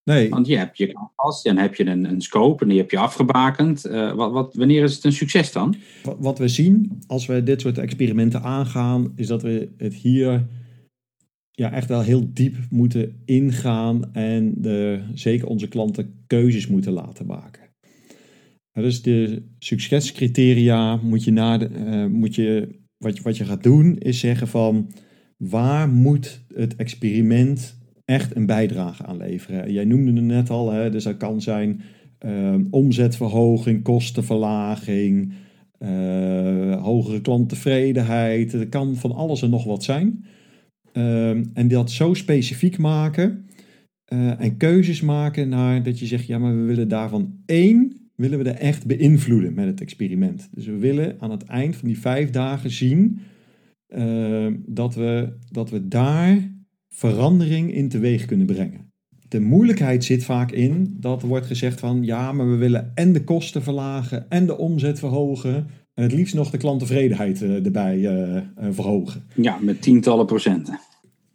Nee. 0.05 0.29
Want 0.29 0.47
je 0.47 0.57
hebt 0.57 0.79
je 0.79 0.93
canvas, 0.93 1.43
dan 1.43 1.57
heb 1.57 1.75
je 1.75 1.87
een, 1.87 2.05
een 2.05 2.21
scope 2.21 2.63
en 2.63 2.69
die 2.69 2.79
heb 2.79 2.91
je 2.91 2.99
afgebakend. 2.99 3.87
Uh, 3.87 4.15
wat, 4.15 4.32
wat, 4.32 4.55
wanneer 4.55 4.82
is 4.82 4.94
het 4.94 5.05
een 5.05 5.13
succes 5.13 5.53
dan? 5.53 5.75
Wat 6.19 6.39
we 6.39 6.49
zien 6.49 7.03
als 7.06 7.27
we 7.27 7.43
dit 7.43 7.61
soort 7.61 7.79
experimenten 7.79 8.43
aangaan, 8.43 9.13
is 9.17 9.27
dat 9.27 9.43
we 9.43 9.73
het 9.77 9.94
hier 9.94 10.47
ja, 11.51 11.73
echt 11.73 11.89
wel 11.89 12.01
heel 12.01 12.31
diep 12.32 12.56
moeten 12.71 13.23
ingaan 13.25 14.15
en 14.15 14.55
de, 14.56 15.03
zeker 15.15 15.47
onze 15.47 15.69
klanten 15.69 16.25
keuzes 16.27 16.67
moeten 16.67 16.93
laten 16.93 17.27
maken. 17.27 17.63
Dus 18.73 19.03
de 19.03 19.43
succescriteria 19.59 20.97
moet 20.97 21.25
je, 21.25 21.31
na 21.31 21.59
de, 21.59 21.69
uh, 21.71 22.06
moet 22.06 22.35
je 22.35 22.81
wat, 22.97 23.17
je, 23.17 23.23
wat 23.23 23.37
je 23.37 23.44
gaat 23.44 23.63
doen, 23.63 23.99
is 23.99 24.21
zeggen 24.21 24.49
van 24.49 24.93
waar 25.37 25.89
moet 25.89 26.44
het 26.55 26.77
experiment 26.77 27.81
echt 28.13 28.37
een 28.37 28.47
bijdrage 28.47 29.05
aan 29.05 29.17
leveren. 29.17 29.73
Jij 29.73 29.85
noemde 29.85 30.13
het 30.13 30.25
net 30.25 30.51
al, 30.51 30.73
hè, 30.73 30.91
dus 30.91 31.05
dat 31.05 31.17
kan 31.17 31.41
zijn 31.41 31.81
uh, 32.27 32.55
omzetverhoging, 32.71 33.83
kostenverlaging, 33.83 35.33
uh, 35.79 36.83
hogere 36.83 37.21
klanttevredenheid. 37.21 38.53
Het 38.53 38.69
kan 38.69 38.97
van 38.97 39.13
alles 39.13 39.43
en 39.43 39.51
nog 39.51 39.65
wat 39.65 39.83
zijn. 39.85 40.25
Uh, 40.93 41.31
en 41.31 41.69
dat 41.69 41.91
zo 41.91 42.15
specifiek 42.15 42.79
maken 42.79 43.47
uh, 44.13 44.41
en 44.41 44.57
keuzes 44.57 45.01
maken 45.01 45.49
naar 45.49 45.83
dat 45.83 45.99
je 45.99 46.07
zegt, 46.07 46.27
ja, 46.27 46.39
maar 46.39 46.57
we 46.57 46.63
willen 46.63 46.89
daarvan 46.89 47.35
één, 47.47 48.11
willen 48.17 48.39
we 48.39 48.51
er 48.51 48.61
echt 48.61 48.87
beïnvloeden 48.87 49.55
met 49.55 49.67
het 49.67 49.81
experiment. 49.81 50.49
Dus 50.55 50.67
we 50.67 50.77
willen 50.77 51.17
aan 51.19 51.31
het 51.31 51.45
eind 51.45 51.77
van 51.77 51.89
die 51.89 51.99
vijf 51.99 52.31
dagen 52.31 52.71
zien 52.71 53.21
dat, 54.67 54.95
we, 54.95 55.33
dat 55.51 55.71
we 55.71 55.89
daar 55.89 56.51
verandering 56.94 57.75
in 57.75 57.89
teweeg 57.89 58.25
kunnen 58.25 58.46
brengen. 58.46 58.91
De 59.29 59.41
moeilijkheid 59.41 60.05
zit 60.05 60.25
vaak 60.25 60.51
in 60.51 60.96
dat 61.01 61.22
er 61.22 61.29
wordt 61.29 61.46
gezegd 61.46 61.81
van 61.81 62.05
ja, 62.05 62.32
maar 62.32 62.51
we 62.51 62.56
willen 62.56 62.93
en 62.94 63.13
de 63.13 63.25
kosten 63.25 63.63
verlagen 63.63 64.31
en 64.31 64.46
de 64.46 64.58
omzet 64.58 64.99
verhogen 64.99 65.67
en 65.94 66.03
het 66.03 66.13
liefst 66.13 66.34
nog 66.34 66.51
de 66.51 66.58
klanttevredenheid 66.58 67.43
uh, 67.43 67.65
erbij 67.65 67.99
uh, 67.99 68.34
uh, 68.34 68.43
verhogen. 68.70 69.22
Ja, 69.34 69.58
met 69.61 69.82
tientallen 69.82 70.27
procenten. 70.27 70.79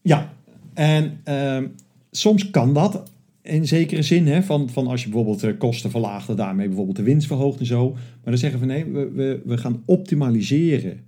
Ja, 0.01 0.33
en 0.73 1.19
ehm, 1.23 1.67
soms 2.11 2.49
kan 2.49 2.73
dat 2.73 3.11
in 3.41 3.67
zekere 3.67 4.01
zin, 4.01 4.27
hè, 4.27 4.43
van, 4.43 4.69
van 4.69 4.87
als 4.87 5.03
je 5.03 5.09
bijvoorbeeld 5.09 5.57
kosten 5.57 5.91
verlaagt 5.91 6.29
en 6.29 6.35
daarmee 6.35 6.67
bijvoorbeeld 6.67 6.97
de 6.97 7.03
winst 7.03 7.27
verhoogt 7.27 7.59
en 7.59 7.65
zo. 7.65 7.91
Maar 7.91 7.99
dan 8.23 8.37
zeggen 8.37 8.59
we 8.59 8.65
nee, 8.65 8.85
we, 8.85 9.11
we, 9.11 9.41
we 9.45 9.57
gaan 9.57 9.83
optimaliseren 9.85 10.99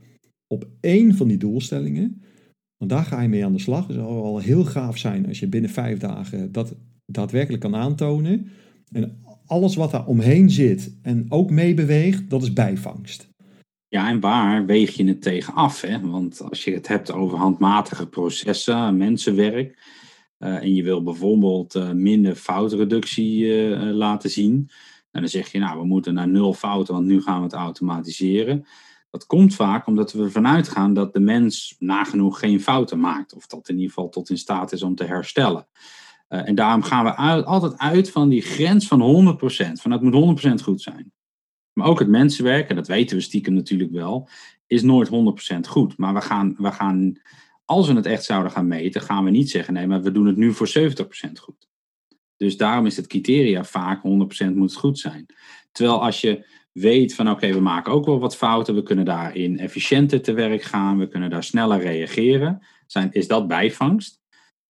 op 0.48 0.68
één 0.80 1.16
van 1.16 1.28
die 1.28 1.38
doelstellingen. 1.38 2.22
Want 2.80 2.92
daar 2.92 3.04
ga 3.04 3.22
je 3.22 3.28
mee 3.28 3.46
aan 3.46 3.54
de 3.54 3.60
slag. 3.60 3.88
Het 3.88 3.96
zou 3.96 4.08
al 4.08 4.40
heel 4.40 4.66
gaaf 4.66 4.98
zijn 4.98 5.28
als 5.28 5.40
je 5.40 5.48
binnen 5.48 5.70
vijf 5.70 6.00
dagen 6.00 6.52
dat 6.52 6.76
daadwerkelijk 7.06 7.62
kan 7.62 7.76
aantonen. 7.76 8.52
En 8.92 9.24
alles 9.46 9.76
wat 9.76 9.92
daar 9.92 10.06
omheen 10.06 10.50
zit 10.50 10.98
en 11.02 11.26
ook 11.30 11.50
meebeweegt, 11.50 12.30
dat 12.30 12.42
is 12.42 12.54
bijvangst. 12.54 13.28
Ja, 13.88 14.10
en 14.10 14.20
waar 14.20 14.66
weeg 14.66 14.96
je 14.96 15.06
het 15.06 15.22
tegen 15.22 15.54
af? 15.54 15.82
Hè? 15.82 16.00
Want 16.00 16.42
als 16.50 16.64
je 16.64 16.74
het 16.74 16.88
hebt 16.88 17.12
over 17.12 17.38
handmatige 17.38 18.08
processen, 18.08 18.98
mensenwerk, 18.98 19.78
uh, 20.40 20.56
en 20.56 20.74
je 20.76 20.84
wil 20.84 21.04
bijvoorbeeld 21.04 21.76
uh, 21.76 21.92
minder 21.92 22.36
foutreductie 22.36 23.40
uh, 23.40 23.80
laten 23.92 24.30
zien, 24.30 24.70
en 25.12 25.22
dan 25.22 25.30
zeg 25.30 25.52
je, 25.52 25.60
nou, 25.60 25.80
we 25.80 25.86
moeten 25.86 26.14
naar 26.14 26.28
nul 26.28 26.54
fouten, 26.54 26.94
want 26.94 27.06
nu 27.06 27.22
gaan 27.22 27.38
we 27.38 27.44
het 27.44 27.54
automatiseren. 27.54 28.66
Dat 29.10 29.26
komt 29.26 29.56
vaak 29.56 29.88
omdat 29.88 30.12
we 30.12 30.24
ervan 30.24 30.48
uitgaan 30.48 30.94
dat 30.94 31.14
de 31.14 31.20
mens 31.20 31.76
nagenoeg 31.80 32.40
geen 32.40 32.62
fouten 32.62 33.00
maakt, 33.00 33.34
of 33.34 33.48
dat 33.48 33.70
in 33.70 33.76
ieder 33.76 33.90
geval 33.90 34.10
tot 34.10 34.30
in 34.30 34.38
staat 34.38 34.72
is 34.72 34.84
om 34.84 34.96
te 34.96 35.04
herstellen. 35.04 35.68
en 36.28 36.56
daarom 36.56 36.82
gaan 36.82 37.04
we 37.04 37.16
uit, 37.16 37.46
altijd 37.46 37.78
uit 37.78 38.12
van 38.12 38.30
die 38.30 38.42
grens 38.42 38.88
van 38.88 39.38
100%, 39.38 39.72
van 39.82 39.92
het 39.92 40.02
moet 40.02 40.42
100% 40.60 40.64
goed 40.64 40.82
zijn. 40.82 41.12
Maar 41.74 41.88
ook 41.88 42.00
het 42.00 42.08
mensenwerk, 42.08 42.70
en 42.70 42.76
dat 42.76 42.88
weten 42.88 43.18
we 43.18 43.22
stiekem 43.22 43.54
natuurlijk 43.54 43.92
wel, 43.92 44.30
is 44.68 44.82
nooit 44.82 45.10
100% 45.10 45.12
goed. 45.68 45.98
Maar 45.98 46.14
we 46.14 46.22
gaan, 46.22 46.56
we 46.58 46.72
gaan, 46.72 47.20
als 47.66 47.88
we 47.88 47.94
het 47.94 48.06
echt 48.06 48.24
zouden 48.24 48.52
gaan 48.52 48.68
meten, 48.68 49.02
gaan 49.02 49.24
we 49.24 49.30
niet 49.30 49.50
zeggen, 49.50 49.74
nee, 49.74 49.88
maar 49.88 50.02
we 50.02 50.12
doen 50.12 50.26
het 50.26 50.38
nu 50.38 50.54
voor 50.54 50.70
70% 50.80 50.82
goed. 51.42 51.68
Dus 52.38 52.58
daarom 52.58 52.86
is 52.86 52.98
het 52.98 53.08
criteria 53.08 53.64
vaak 53.64 53.98
100% 53.98 54.02
moet 54.54 54.70
het 54.70 54.76
goed 54.76 55.00
zijn. 55.00 55.26
Terwijl 55.72 56.04
als 56.04 56.22
je 56.22 56.46
weet 56.72 57.16
van 57.16 57.30
oké, 57.30 57.54
we 57.54 57.60
maken 57.60 57.94
ook 57.94 58.06
wel 58.06 58.20
wat 58.20 58.38
fouten, 58.38 58.76
we 58.76 58.84
kunnen 58.84 59.06
daarin 59.06 59.60
efficiënter 59.60 60.22
te 60.22 60.34
werk 60.34 60.62
gaan, 60.62 60.98
we 60.98 61.08
kunnen 61.08 61.30
daar 61.30 61.44
sneller 61.44 61.80
reageren, 61.80 62.66
zijn, 62.88 63.12
is 63.12 63.28
dat 63.28 63.48
bijvangst. 63.48 64.22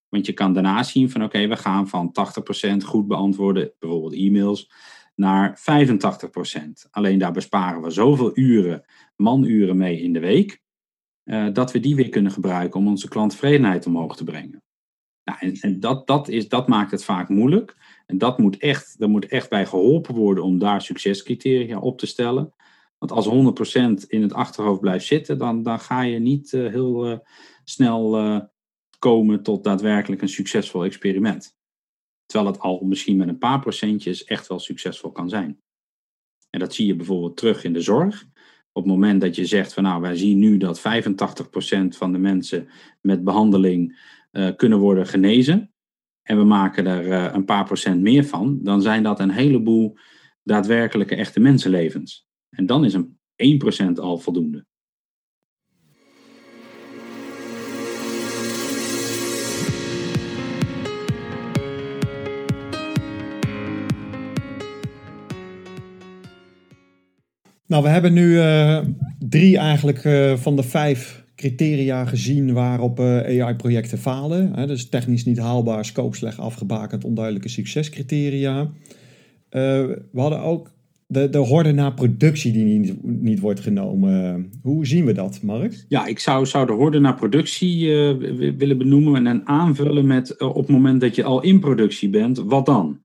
Want 0.08 0.26
je 0.26 0.32
kan 0.32 0.52
daarna 0.52 0.82
zien 0.82 1.10
van 1.10 1.24
oké, 1.24 1.46
we 1.46 1.56
gaan 1.56 1.88
van 1.88 2.12
80% 2.72 2.76
goed 2.84 3.06
beantwoorden, 3.06 3.72
bijvoorbeeld 3.78 4.14
e-mails, 4.14 4.70
naar 5.14 5.58
85%. 5.58 6.90
Alleen 6.90 7.18
daar 7.18 7.32
besparen 7.32 7.82
we 7.82 7.90
zoveel 7.90 8.30
uren, 8.34 8.84
manuren 9.16 9.76
mee 9.76 10.00
in 10.00 10.12
de 10.12 10.20
week, 10.20 10.60
uh, 11.24 11.48
dat 11.52 11.72
we 11.72 11.80
die 11.80 11.94
weer 11.94 12.08
kunnen 12.08 12.32
gebruiken 12.32 12.80
om 12.80 12.88
onze 12.88 13.08
klanttevredenheid 13.08 13.86
omhoog 13.86 14.16
te 14.16 14.24
brengen. 14.24 14.62
Nou, 15.24 15.38
en, 15.40 15.52
en 15.60 15.80
dat, 15.80 16.06
dat, 16.06 16.28
is, 16.28 16.48
dat 16.48 16.68
maakt 16.68 16.90
het 16.90 17.04
vaak 17.04 17.28
moeilijk. 17.28 17.76
En 18.10 18.18
dat 18.18 18.38
moet 18.38 18.56
echt, 18.56 18.98
daar 18.98 19.08
moet 19.08 19.26
echt 19.26 19.48
bij 19.48 19.66
geholpen 19.66 20.14
worden 20.14 20.44
om 20.44 20.58
daar 20.58 20.82
succescriteria 20.82 21.78
op 21.78 21.98
te 21.98 22.06
stellen. 22.06 22.52
Want 22.98 23.12
als 23.12 23.28
100% 24.04 24.06
in 24.06 24.22
het 24.22 24.32
achterhoofd 24.32 24.80
blijft 24.80 25.06
zitten, 25.06 25.38
dan, 25.38 25.62
dan 25.62 25.80
ga 25.80 26.02
je 26.02 26.18
niet 26.18 26.52
uh, 26.52 26.70
heel 26.70 27.10
uh, 27.10 27.18
snel 27.64 28.48
komen 28.98 29.42
tot 29.42 29.64
daadwerkelijk 29.64 30.22
een 30.22 30.28
succesvol 30.28 30.84
experiment. 30.84 31.56
Terwijl 32.26 32.50
het 32.50 32.60
al 32.60 32.80
misschien 32.80 33.16
met 33.16 33.28
een 33.28 33.38
paar 33.38 33.60
procentjes 33.60 34.24
echt 34.24 34.46
wel 34.46 34.58
succesvol 34.58 35.12
kan 35.12 35.28
zijn. 35.28 35.60
En 36.50 36.60
dat 36.60 36.74
zie 36.74 36.86
je 36.86 36.96
bijvoorbeeld 36.96 37.36
terug 37.36 37.64
in 37.64 37.72
de 37.72 37.80
zorg. 37.80 38.24
Op 38.72 38.82
het 38.82 38.92
moment 38.92 39.20
dat 39.20 39.36
je 39.36 39.46
zegt 39.46 39.72
van 39.72 39.82
nou, 39.82 40.00
wij 40.00 40.16
zien 40.16 40.38
nu 40.38 40.56
dat 40.56 40.80
85% 40.80 40.82
van 41.88 42.12
de 42.12 42.18
mensen 42.18 42.68
met 43.00 43.24
behandeling 43.24 43.98
kunnen 44.56 44.78
worden 44.78 45.06
genezen. 45.06 45.72
En 46.22 46.36
we 46.36 46.44
maken 46.44 46.86
er 46.86 47.06
uh, 47.06 47.32
een 47.32 47.44
paar 47.44 47.64
procent 47.64 48.00
meer 48.00 48.24
van. 48.24 48.58
Dan 48.62 48.82
zijn 48.82 49.02
dat 49.02 49.20
een 49.20 49.30
heleboel 49.30 49.96
daadwerkelijke 50.42 51.14
echte 51.14 51.40
mensenlevens. 51.40 52.28
En 52.50 52.66
dan 52.66 52.84
is 52.84 52.94
een 52.94 53.18
1% 53.88 53.92
al 53.94 54.18
voldoende. 54.18 54.66
Nou, 67.66 67.82
we 67.82 67.88
hebben 67.88 68.12
nu 68.12 68.32
uh, 68.32 68.84
drie 69.18 69.58
eigenlijk 69.58 70.04
uh, 70.04 70.36
van 70.36 70.56
de 70.56 70.62
vijf 70.62 71.19
criteria 71.40 72.04
gezien 72.04 72.52
waarop 72.52 73.00
uh, 73.00 73.44
AI-projecten 73.44 73.98
falen. 73.98 74.52
Hè, 74.54 74.66
dus 74.66 74.88
technisch 74.88 75.24
niet 75.24 75.38
haalbaar, 75.38 75.84
scope 75.84 76.16
slecht 76.16 76.38
afgebakend, 76.38 77.04
onduidelijke 77.04 77.48
succescriteria. 77.48 78.70
we 79.50 80.10
hadden 80.12 80.40
ook 80.40 80.70
de, 81.06 81.28
de 81.28 81.38
horde 81.38 81.72
naar 81.72 81.94
productie 81.94 82.52
die 82.52 82.64
niet, 82.64 82.94
niet 83.02 83.40
wordt 83.40 83.60
genomen. 83.60 84.50
Hoe 84.62 84.86
zien 84.86 85.04
we 85.04 85.12
dat, 85.12 85.42
Mark? 85.42 85.84
Ja, 85.88 86.06
ik 86.06 86.18
zou, 86.18 86.46
zou 86.46 86.66
de 86.66 86.72
horde 86.72 86.98
naar 86.98 87.14
productie 87.14 87.86
willen 88.56 88.78
benoemen 88.78 89.26
en 89.26 89.46
aanvullen 89.46 90.06
met 90.06 90.40
op 90.40 90.56
het 90.56 90.68
moment 90.68 91.00
dat 91.00 91.14
je 91.14 91.24
al 91.24 91.42
in 91.42 91.60
productie 91.60 92.10
bent, 92.10 92.38
wat 92.38 92.66
dan? 92.66 92.98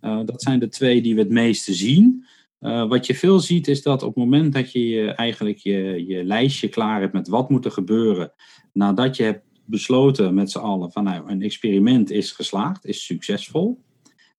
dat 0.00 0.42
zijn 0.42 0.58
de 0.58 0.68
twee 0.68 1.02
die 1.02 1.14
we 1.14 1.20
het 1.20 1.30
meeste 1.30 1.74
zien. 1.74 2.24
Uh, 2.60 2.88
wat 2.88 3.06
je 3.06 3.14
veel 3.14 3.40
ziet 3.40 3.68
is 3.68 3.82
dat 3.82 4.02
op 4.02 4.14
het 4.14 4.24
moment 4.24 4.52
dat 4.52 4.72
je, 4.72 4.88
je 4.88 5.10
eigenlijk 5.10 5.58
je, 5.58 6.06
je 6.06 6.24
lijstje 6.24 6.68
klaar 6.68 7.00
hebt 7.00 7.12
met 7.12 7.28
wat 7.28 7.50
moet 7.50 7.64
er 7.64 7.70
gebeuren, 7.70 8.32
nadat 8.72 9.16
je 9.16 9.22
hebt 9.22 9.44
besloten 9.64 10.34
met 10.34 10.50
z'n 10.50 10.58
allen 10.58 10.92
van 10.92 11.04
nou, 11.04 11.30
een 11.30 11.42
experiment 11.42 12.10
is 12.10 12.32
geslaagd, 12.32 12.84
is 12.84 13.04
succesvol. 13.04 13.84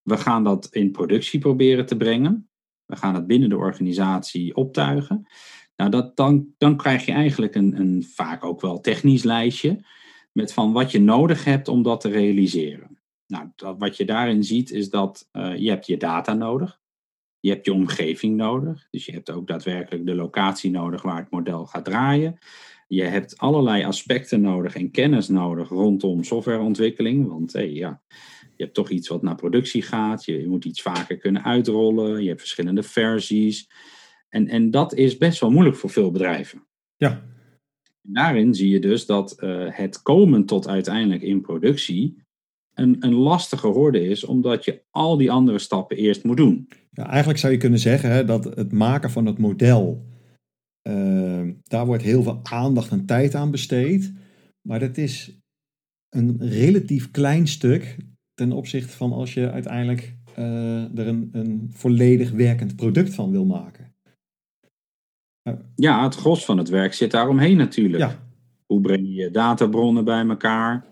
We 0.03 0.17
gaan 0.17 0.43
dat 0.43 0.67
in 0.71 0.91
productie 0.91 1.39
proberen 1.39 1.86
te 1.86 1.97
brengen. 1.97 2.50
We 2.86 2.95
gaan 2.95 3.15
het 3.15 3.27
binnen 3.27 3.50
de 3.50 3.57
organisatie 3.57 4.55
optuigen. 4.55 5.27
Nou, 5.75 5.89
dat, 5.89 6.17
dan, 6.17 6.47
dan 6.57 6.77
krijg 6.77 7.05
je 7.05 7.12
eigenlijk 7.12 7.55
een, 7.55 7.79
een 7.79 8.03
vaak 8.03 8.43
ook 8.43 8.62
wel 8.62 8.79
technisch 8.79 9.24
lijstje 9.24 9.86
met 10.31 10.53
van 10.53 10.71
wat 10.71 10.91
je 10.91 11.00
nodig 11.00 11.43
hebt 11.43 11.67
om 11.67 11.83
dat 11.83 12.01
te 12.01 12.09
realiseren. 12.09 13.00
Nou, 13.27 13.51
dat, 13.55 13.75
wat 13.77 13.97
je 13.97 14.05
daarin 14.05 14.43
ziet 14.43 14.71
is 14.71 14.89
dat 14.89 15.29
uh, 15.33 15.57
je 15.57 15.69
hebt 15.69 15.88
je 15.88 15.97
data 15.97 16.33
nodig. 16.33 16.79
Je 17.39 17.50
hebt 17.50 17.65
je 17.65 17.74
omgeving 17.74 18.36
nodig. 18.36 18.88
Dus 18.89 19.06
je 19.06 19.12
hebt 19.12 19.32
ook 19.32 19.48
daadwerkelijk 19.48 20.06
de 20.06 20.15
locatie 20.15 20.72
nodig 20.72 21.01
waar 21.01 21.17
het 21.17 21.32
model 21.32 21.65
gaat 21.65 21.86
draaien. 21.86 22.38
Je 22.88 23.03
hebt 23.03 23.38
allerlei 23.38 23.84
aspecten 23.84 24.41
nodig 24.41 24.75
en 24.75 24.91
kennis 24.91 25.27
nodig 25.27 25.70
rondom 25.70 26.24
softwareontwikkeling. 26.24 27.27
Want 27.27 27.53
hey, 27.53 27.72
ja, 27.72 28.01
je 28.56 28.63
hebt 28.63 28.74
toch 28.74 28.89
iets 28.89 29.08
wat 29.08 29.22
naar 29.22 29.36
productie 29.36 29.82
gaat. 29.82 30.25
Je 30.25 30.48
moet 30.48 30.65
iets 30.65 30.82
vaker 30.82 31.17
kunnen 31.17 31.44
uitrollen. 31.44 32.22
Je 32.22 32.27
hebt 32.27 32.39
verschillende 32.39 32.84
versies. 32.84 33.70
En, 34.29 34.48
en 34.48 34.72
dat 34.72 34.94
is 34.94 35.17
best 35.17 35.39
wel 35.39 35.51
moeilijk 35.51 35.77
voor 35.77 35.89
veel 35.89 36.12
bedrijven. 36.12 36.67
Ja. 36.96 37.24
Daarin 38.01 38.53
zie 38.53 38.70
je 38.70 38.79
dus 38.79 39.06
dat 39.06 39.38
uh, 39.39 39.67
het 39.72 40.01
komen 40.01 40.46
tot 40.46 40.67
uiteindelijk 40.67 41.22
in 41.22 41.41
productie 41.41 42.25
een, 42.77 42.96
een 43.00 43.13
lastige 43.13 43.67
horde 43.67 44.07
is, 44.07 44.24
omdat 44.24 44.65
je 44.65 44.84
al 44.89 45.17
die 45.17 45.31
andere 45.31 45.60
stappen 45.60 45.98
eerst 45.98 46.24
moet 46.24 46.38
doen. 46.38 46.67
Ja, 46.91 47.07
eigenlijk 47.07 47.39
zou 47.39 47.53
je 47.53 47.60
kunnen 47.60 47.79
zeggen 47.79 48.12
hè, 48.12 48.25
dat 48.25 48.43
het 48.43 48.72
maken 48.72 49.12
van 49.12 49.25
het 49.25 49.38
model, 49.38 50.05
uh, 50.89 51.50
daar 51.63 51.86
wordt 51.86 52.03
heel 52.03 52.24
veel 52.24 52.39
aandacht 52.43 52.91
en 52.91 53.05
tijd 53.05 53.36
aan 53.36 53.51
besteed. 53.51 54.13
Maar 54.62 54.79
dat 54.79 54.98
is 54.98 55.39
een 56.10 56.38
relatief 56.39 57.12
klein 57.12 57.48
stuk 57.48 57.98
ten 58.34 58.51
opzichte 58.51 58.98
van 58.98 59.12
als 59.12 59.34
je 59.34 59.51
uiteindelijk 59.51 60.15
uh, 60.39 60.98
er 60.98 61.07
een, 61.07 61.29
een 61.31 61.69
volledig 61.74 62.31
werkend 62.31 62.75
product 62.75 63.13
van 63.13 63.31
wil 63.31 63.46
maken. 63.46 63.96
Uh, 65.43 65.53
ja, 65.75 66.03
het 66.03 66.15
gros 66.15 66.46
van 66.46 66.57
het 66.57 66.69
werk 66.69 66.93
zit 66.93 67.12
daaromheen 67.12 67.57
natuurlijk. 67.57 68.03
Ja. 68.03 68.25
Hoe 68.65 68.81
breng 68.81 69.15
je 69.15 69.31
databronnen 69.31 70.05
bij 70.05 70.27
elkaar? 70.27 70.86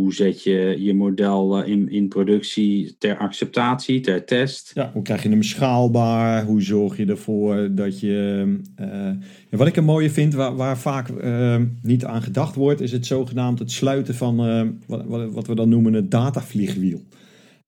Hoe 0.00 0.14
zet 0.14 0.42
je 0.42 0.76
je 0.78 0.94
model 0.94 1.62
eh, 1.62 1.70
in, 1.70 1.88
in 1.88 2.08
productie 2.08 2.96
ter 2.98 3.16
acceptatie, 3.16 4.00
ter 4.00 4.24
test? 4.24 4.70
Ja, 4.74 4.90
hoe 4.92 5.02
krijg 5.02 5.22
je 5.22 5.28
hem 5.28 5.42
schaalbaar? 5.42 6.44
Hoe 6.44 6.62
zorg 6.62 6.96
je 6.96 7.06
ervoor 7.06 7.74
dat 7.74 8.00
je. 8.00 8.46
Uh, 8.80 9.10
wat 9.50 9.66
ik 9.66 9.76
een 9.76 9.84
mooie 9.84 10.10
vind, 10.10 10.34
waar, 10.34 10.56
waar 10.56 10.78
vaak 10.78 11.08
uh, 11.08 11.56
niet 11.82 12.04
aan 12.04 12.22
gedacht 12.22 12.54
wordt, 12.54 12.80
is 12.80 12.92
het 12.92 13.06
zogenaamd 13.06 13.58
het 13.58 13.70
sluiten 13.70 14.14
van 14.14 14.48
uh, 14.48 14.68
wat, 14.86 15.32
wat, 15.32 15.46
we 15.46 15.54
dan 15.54 15.68
noemen 15.68 15.92
het 15.92 16.10
datavliegwiel. 16.10 17.02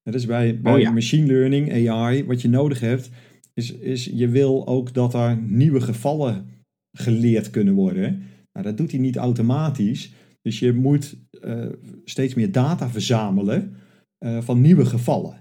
Dat 0.02 0.14
is 0.14 0.26
bij, 0.26 0.60
bij 0.60 0.72
oh, 0.72 0.80
ja. 0.80 0.90
machine 0.90 1.26
learning, 1.26 1.88
AI, 1.88 2.24
wat 2.24 2.42
je 2.42 2.48
nodig 2.48 2.80
hebt, 2.80 3.10
is, 3.54 3.72
is 3.72 4.10
je 4.14 4.28
wil 4.28 4.66
ook 4.66 4.94
dat 4.94 5.14
er 5.14 5.38
nieuwe 5.46 5.80
gevallen 5.80 6.46
geleerd 6.92 7.50
kunnen 7.50 7.74
worden. 7.74 8.22
Nou, 8.52 8.66
dat 8.66 8.76
doet 8.76 8.90
hij 8.90 9.00
niet 9.00 9.16
automatisch. 9.16 10.12
Dus 10.42 10.58
je 10.58 10.72
moet 10.72 11.16
uh, 11.44 11.66
steeds 12.04 12.34
meer 12.34 12.52
data 12.52 12.88
verzamelen 12.88 13.76
uh, 14.18 14.42
van 14.42 14.60
nieuwe 14.60 14.84
gevallen. 14.84 15.40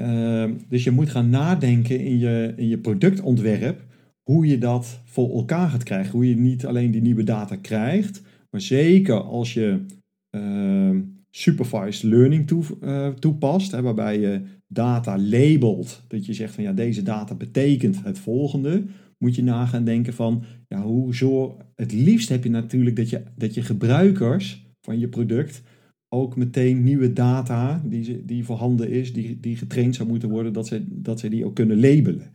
Uh, 0.00 0.50
dus 0.68 0.84
je 0.84 0.90
moet 0.90 1.10
gaan 1.10 1.30
nadenken 1.30 2.00
in 2.00 2.18
je, 2.18 2.52
in 2.56 2.68
je 2.68 2.78
productontwerp 2.78 3.84
hoe 4.22 4.46
je 4.46 4.58
dat 4.58 5.00
voor 5.04 5.30
elkaar 5.30 5.68
gaat 5.68 5.82
krijgen. 5.82 6.12
Hoe 6.12 6.28
je 6.28 6.36
niet 6.36 6.66
alleen 6.66 6.90
die 6.90 7.00
nieuwe 7.00 7.24
data 7.24 7.56
krijgt, 7.56 8.22
maar 8.50 8.60
zeker 8.60 9.20
als 9.20 9.54
je 9.54 9.84
ehm, 10.30 11.00
supervised 11.30 12.02
learning 12.02 12.50
uh, 12.80 13.08
toepast, 13.08 13.70
hè, 13.70 13.82
waarbij 13.82 14.20
je 14.20 14.42
data 14.68 15.18
labelt, 15.18 16.02
dat 16.08 16.26
je 16.26 16.32
zegt 16.32 16.54
van 16.54 16.64
ja, 16.64 16.72
deze 16.72 17.02
data 17.02 17.34
betekent 17.34 18.04
het 18.04 18.18
volgende, 18.18 18.84
moet 19.18 19.34
je 19.34 19.42
na 19.42 19.66
gaan 19.66 19.84
denken 19.84 20.12
van 20.12 20.44
ja, 20.68 20.82
hoe 20.82 21.14
zo, 21.14 21.56
het 21.74 21.92
liefst 21.92 22.28
heb 22.28 22.44
je 22.44 22.50
natuurlijk 22.50 22.96
dat 22.96 23.10
je, 23.10 23.22
dat 23.36 23.54
je 23.54 23.62
gebruikers 23.62 24.66
van 24.80 24.98
je 24.98 25.08
product 25.08 25.62
ook 26.08 26.36
meteen 26.36 26.82
nieuwe 26.82 27.12
data 27.12 27.82
die, 27.84 28.24
die 28.24 28.44
voorhanden 28.44 28.90
is, 28.90 29.12
die, 29.12 29.40
die 29.40 29.56
getraind 29.56 29.94
zou 29.94 30.08
moeten 30.08 30.28
worden, 30.28 30.52
dat 30.52 30.66
ze, 30.66 30.84
dat 30.88 31.20
ze 31.20 31.28
die 31.28 31.44
ook 31.44 31.54
kunnen 31.54 31.80
labelen. 31.80 32.34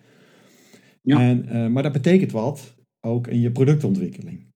Ja. 1.02 1.20
En, 1.20 1.46
uh, 1.46 1.68
maar 1.68 1.84
dat 1.84 1.92
betekent 1.92 2.32
wat, 2.32 2.76
ook 3.00 3.28
in 3.28 3.40
je 3.40 3.52
productontwikkeling. 3.52 4.50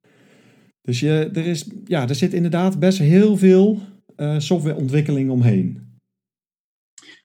Dus 0.82 1.00
je, 1.00 1.30
er, 1.34 1.46
is, 1.46 1.70
ja, 1.86 2.10
er 2.10 2.16
zit 2.16 2.34
inderdaad 2.34 2.80
best 2.80 2.98
heel 2.98 3.38
veel 3.38 3.80
uh, 4.18 4.40
softwareontwikkeling 4.40 5.30
omheen. 5.30 6.00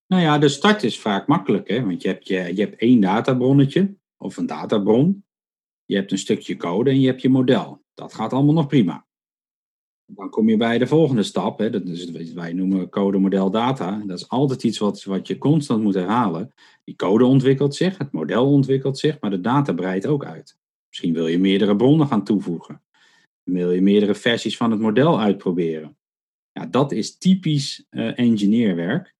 Nou 0.07 0.23
ja, 0.23 0.38
de 0.38 0.49
start 0.49 0.83
is 0.83 0.99
vaak 0.99 1.26
makkelijk, 1.26 1.69
hè? 1.69 1.85
want 1.85 2.02
je 2.02 2.09
hebt, 2.09 2.28
je, 2.28 2.52
je 2.54 2.61
hebt 2.61 2.80
één 2.80 3.00
databronnetje 3.00 3.95
of 4.23 4.37
een 4.37 4.47
databron. 4.47 5.25
Je 5.85 5.97
hebt 5.97 6.12
een 6.12 6.19
stukje 6.19 6.57
code 6.57 6.91
en 6.91 7.00
je 7.00 7.07
hebt 7.07 7.23
je 7.23 7.29
model. 7.29 7.83
Dat 7.95 8.15
gaat 8.15 8.33
allemaal 8.33 8.55
nog 8.55 8.67
prima. 8.67 9.07
Dan 10.07 10.31
kom 10.31 10.49
je 10.49 10.57
bij 10.57 10.79
de 10.79 10.87
volgende 10.87 11.23
stap. 11.23 11.59
Hè? 11.59 11.71
Dat 11.71 11.87
is 11.87 12.33
wij 12.33 12.53
noemen 12.53 12.89
code, 12.89 13.19
model, 13.19 13.50
data. 13.50 14.03
Dat 14.07 14.19
is 14.19 14.29
altijd 14.29 14.62
iets 14.62 14.79
wat, 14.79 15.05
wat 15.05 15.27
je 15.27 15.39
constant 15.39 15.83
moet 15.83 15.95
herhalen. 15.95 16.55
Die 16.85 16.97
code 16.97 17.25
ontwikkelt 17.25 17.75
zich, 17.75 17.99
het 17.99 18.12
model 18.12 18.53
ontwikkelt 18.53 18.99
zich, 18.99 19.21
maar 19.21 19.31
de 19.31 19.41
data 19.41 19.73
breidt 19.73 20.07
ook 20.07 20.25
uit. 20.25 20.59
Misschien 20.89 21.12
wil 21.12 21.27
je 21.27 21.39
meerdere 21.39 21.77
bronnen 21.77 22.07
gaan 22.07 22.25
toevoegen. 22.25 22.83
Wil 23.43 23.71
je 23.71 23.81
meerdere 23.81 24.15
versies 24.15 24.57
van 24.57 24.71
het 24.71 24.81
model 24.81 25.21
uitproberen. 25.21 25.97
Ja, 26.53 26.67
dat 26.67 26.93
is 26.93 27.19
typisch 27.19 27.87
uh, 27.91 28.19
engineerwerk, 28.19 29.15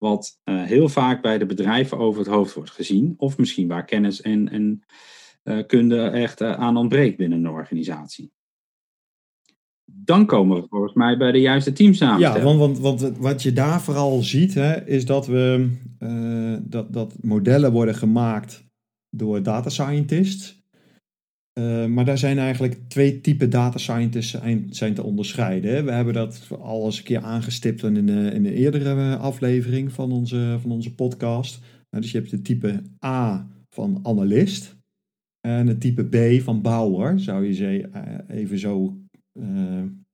wat 0.00 0.40
uh, 0.44 0.62
heel 0.62 0.88
vaak 0.88 1.22
bij 1.22 1.38
de 1.38 1.46
bedrijven 1.46 1.98
over 1.98 2.20
het 2.20 2.28
hoofd 2.28 2.54
wordt 2.54 2.70
gezien, 2.70 3.14
of 3.16 3.38
misschien 3.38 3.68
waar 3.68 3.84
kennis 3.84 4.20
en, 4.20 4.48
en 4.48 4.82
uh, 5.44 5.66
kunde 5.66 6.02
echt 6.02 6.42
aan 6.42 6.76
ontbreekt 6.76 7.16
binnen 7.16 7.38
een 7.38 7.50
organisatie 7.50 8.32
dan 9.92 10.26
komen 10.26 10.60
we 10.60 10.66
volgens 10.68 10.92
mij 10.92 11.16
bij 11.16 11.32
de 11.32 11.40
juiste 11.40 11.72
teamsamenstelling. 11.72 12.50
Ja, 12.50 12.56
want, 12.56 12.78
want, 12.78 13.00
want 13.00 13.18
wat 13.18 13.42
je 13.42 13.52
daar 13.52 13.80
vooral 13.80 14.22
ziet, 14.22 14.54
hè, 14.54 14.86
is 14.86 15.04
dat, 15.04 15.26
we, 15.26 15.70
dat, 16.62 16.92
dat 16.92 17.16
modellen 17.20 17.72
worden 17.72 17.94
gemaakt 17.94 18.64
door 19.10 19.42
data 19.42 19.68
scientists. 19.68 20.59
Uh, 21.60 21.86
maar 21.86 22.04
daar 22.04 22.18
zijn 22.18 22.38
eigenlijk 22.38 22.78
twee 22.88 23.20
typen 23.20 23.50
data 23.50 23.78
scientists 23.78 24.36
zijn, 24.70 24.94
te 24.94 25.02
onderscheiden. 25.02 25.84
We 25.84 25.92
hebben 25.92 26.14
dat 26.14 26.48
al 26.60 26.84
eens 26.84 26.98
een 26.98 27.04
keer 27.04 27.20
aangestipt 27.20 27.82
in 27.82 27.96
een, 27.96 28.32
in 28.32 28.46
eerdere 28.46 29.16
aflevering 29.16 29.92
van 29.92 30.12
onze, 30.12 30.58
van 30.60 30.70
onze 30.70 30.94
podcast. 30.94 31.60
Nou, 31.90 32.02
dus 32.02 32.12
je 32.12 32.18
hebt 32.18 32.30
de 32.30 32.42
type 32.42 32.82
A 33.04 33.48
van 33.68 34.00
analist 34.02 34.76
en 35.40 35.66
het 35.66 35.80
type 35.80 36.04
B 36.04 36.42
van 36.42 36.62
bouwer, 36.62 37.20
zou 37.20 37.46
je 37.46 37.52
ze 37.52 37.88
eh, 37.92 38.36
even 38.36 38.58
zo 38.58 38.98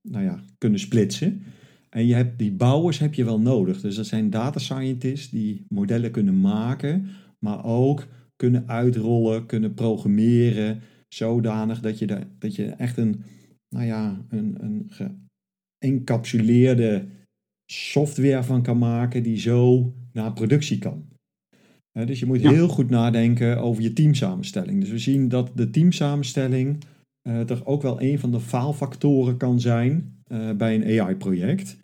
nou 0.08 0.24
ja, 0.24 0.40
kunnen 0.58 0.80
splitsen. 0.80 1.42
En 1.90 2.06
je 2.06 2.14
hebt, 2.14 2.38
die 2.38 2.52
bouwers 2.52 2.98
heb 2.98 3.14
je 3.14 3.24
wel 3.24 3.40
nodig. 3.40 3.80
Dus 3.80 3.96
dat 3.96 4.06
zijn 4.06 4.30
data 4.30 4.58
scientists 4.58 5.30
die 5.30 5.64
modellen 5.68 6.10
kunnen 6.10 6.40
maken, 6.40 7.06
maar 7.38 7.64
ook 7.64 8.06
kunnen 8.36 8.68
uitrollen, 8.68 9.46
kunnen 9.46 9.74
programmeren, 9.74 10.80
zodanig 11.16 11.80
dat 11.80 11.98
je, 11.98 12.06
de, 12.06 12.20
dat 12.38 12.54
je 12.54 12.64
echt 12.66 12.96
een, 12.96 13.24
nou 13.68 13.86
ja, 13.86 14.24
een, 14.28 14.56
een 14.60 14.90
geëncapsuleerde 15.78 17.06
software 17.72 18.42
van 18.42 18.62
kan 18.62 18.78
maken 18.78 19.22
die 19.22 19.38
zo 19.38 19.92
naar 20.12 20.32
productie 20.32 20.78
kan. 20.78 21.04
dus 21.92 22.20
je 22.20 22.26
moet 22.26 22.40
heel 22.40 22.68
goed 22.68 22.90
nadenken 22.90 23.58
over 23.58 23.82
je 23.82 23.92
teamsamenstelling. 23.92 24.80
Dus 24.80 24.90
we 24.90 24.98
zien 24.98 25.28
dat 25.28 25.50
de 25.54 25.70
teamsamenstelling 25.70 26.84
uh, 27.28 27.40
toch 27.40 27.64
ook 27.64 27.82
wel 27.82 28.00
een 28.00 28.18
van 28.18 28.30
de 28.30 28.40
faalfactoren 28.40 29.36
kan 29.36 29.60
zijn 29.60 30.22
uh, 30.28 30.50
bij 30.50 30.74
een 30.74 31.00
AI-project. 31.00 31.76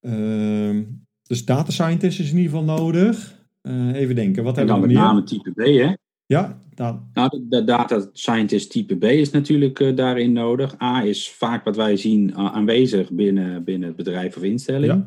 Uh, 0.00 0.80
dus 1.22 1.44
data 1.44 1.70
scientist 1.70 2.20
is 2.20 2.30
in 2.30 2.36
ieder 2.36 2.50
geval 2.50 2.76
nodig. 2.76 3.40
Uh, 3.62 3.94
even 3.94 4.14
denken, 4.14 4.44
wat 4.44 4.56
hebben 4.56 4.80
we 4.80 4.86
meer? 4.86 4.96
met 4.96 5.04
name 5.04 5.22
type 5.22 5.50
B, 5.50 5.58
hè? 5.58 5.94
Ja, 6.26 6.58
dan. 6.82 7.08
Nou, 7.12 7.44
de, 7.48 7.64
data 7.64 8.08
scientist 8.12 8.70
type 8.70 8.96
B 8.96 9.04
is 9.04 9.30
natuurlijk 9.30 9.96
daarin 9.96 10.32
nodig. 10.32 10.80
A 10.80 11.02
is 11.02 11.30
vaak 11.30 11.64
wat 11.64 11.76
wij 11.76 11.96
zien 11.96 12.36
aanwezig 12.36 13.10
binnen, 13.10 13.64
binnen 13.64 13.88
het 13.88 13.96
bedrijf 13.96 14.36
of 14.36 14.42
instelling. 14.42 14.92
Ja. 14.92 15.06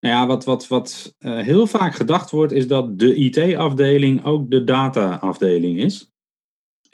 Nou 0.00 0.16
ja, 0.16 0.26
wat, 0.26 0.44
wat, 0.44 0.66
wat 0.66 1.14
heel 1.18 1.66
vaak 1.66 1.94
gedacht 1.94 2.30
wordt, 2.30 2.52
is 2.52 2.68
dat 2.68 2.98
de 2.98 3.14
IT-afdeling 3.14 4.24
ook 4.24 4.50
de 4.50 4.64
data-afdeling 4.64 5.78
is. 5.78 6.12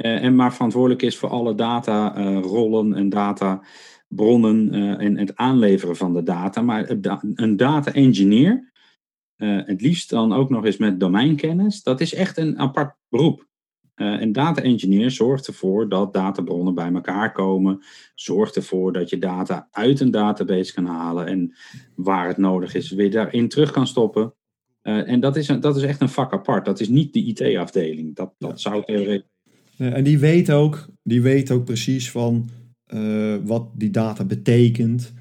Uh, 0.05 0.25
en 0.25 0.35
maar 0.35 0.53
verantwoordelijk 0.53 1.03
is 1.03 1.17
voor 1.17 1.29
alle 1.29 1.55
datarollen 1.55 2.95
en 2.95 3.09
databronnen 3.09 4.75
en 4.99 5.19
het 5.19 5.37
aanleveren 5.37 5.97
van 5.97 6.15
de 6.15 6.23
data. 6.23 6.63
Maar 6.63 6.91
een 7.35 7.57
data 7.57 7.93
engineer, 7.93 8.73
eh, 9.37 9.59
het 9.65 9.81
liefst 9.81 10.11
dan 10.11 10.33
ook 10.33 10.51
nog 10.51 10.65
eens 10.65 10.77
met 10.77 11.01
domeinkennis, 11.01 11.83
dat 11.83 12.01
is 12.01 12.15
echt 12.15 12.37
een 12.37 12.59
apart 12.59 12.97
beroep. 13.09 13.49
Een 14.01 14.33
data 14.33 14.63
engineer 14.63 15.11
zorgt 15.11 15.47
ervoor 15.47 15.89
dat 15.89 16.13
databronnen 16.13 16.75
bij 16.75 16.93
elkaar 16.93 17.33
komen, 17.33 17.79
zorgt 18.15 18.57
ervoor 18.57 18.93
dat 18.93 19.11
je 19.11 19.19
data 19.19 19.69
uit 19.71 20.01
een 20.01 20.11
database 20.11 20.75
kan 20.75 20.87
halen 20.87 21.27
en 21.27 21.55
waar 21.95 22.29
het 22.29 22.37
nodig 22.37 22.75
is 22.75 22.91
weer 22.91 23.11
daarin 23.11 23.49
terug 23.49 23.71
kan 23.71 23.87
stoppen. 23.87 24.35
en 24.83 25.21
dat 25.21 25.37
is, 25.37 25.49
een, 25.49 25.61
dat 25.61 25.77
is 25.77 25.83
echt 25.83 26.01
een 26.01 26.09
vak 26.09 26.33
apart. 26.33 26.65
Dat 26.65 26.81
is 26.81 26.89
niet 26.89 27.13
de 27.13 27.25
IT-afdeling. 27.25 28.17
Dat, 28.17 28.35
dat 28.39 28.61
zou 28.61 28.85
theoretisch 28.85 29.29
eh, 29.81 29.97
en 29.97 30.05
die 30.05 30.19
weet 30.19 30.51
ook, 30.51 30.87
die 31.03 31.23
weet 31.23 31.51
ook 31.51 31.65
precies 31.65 32.11
van 32.11 32.49
uh, 32.95 33.37
wat 33.45 33.69
die 33.75 33.91
data 33.91 34.25
betekent. 34.25 35.13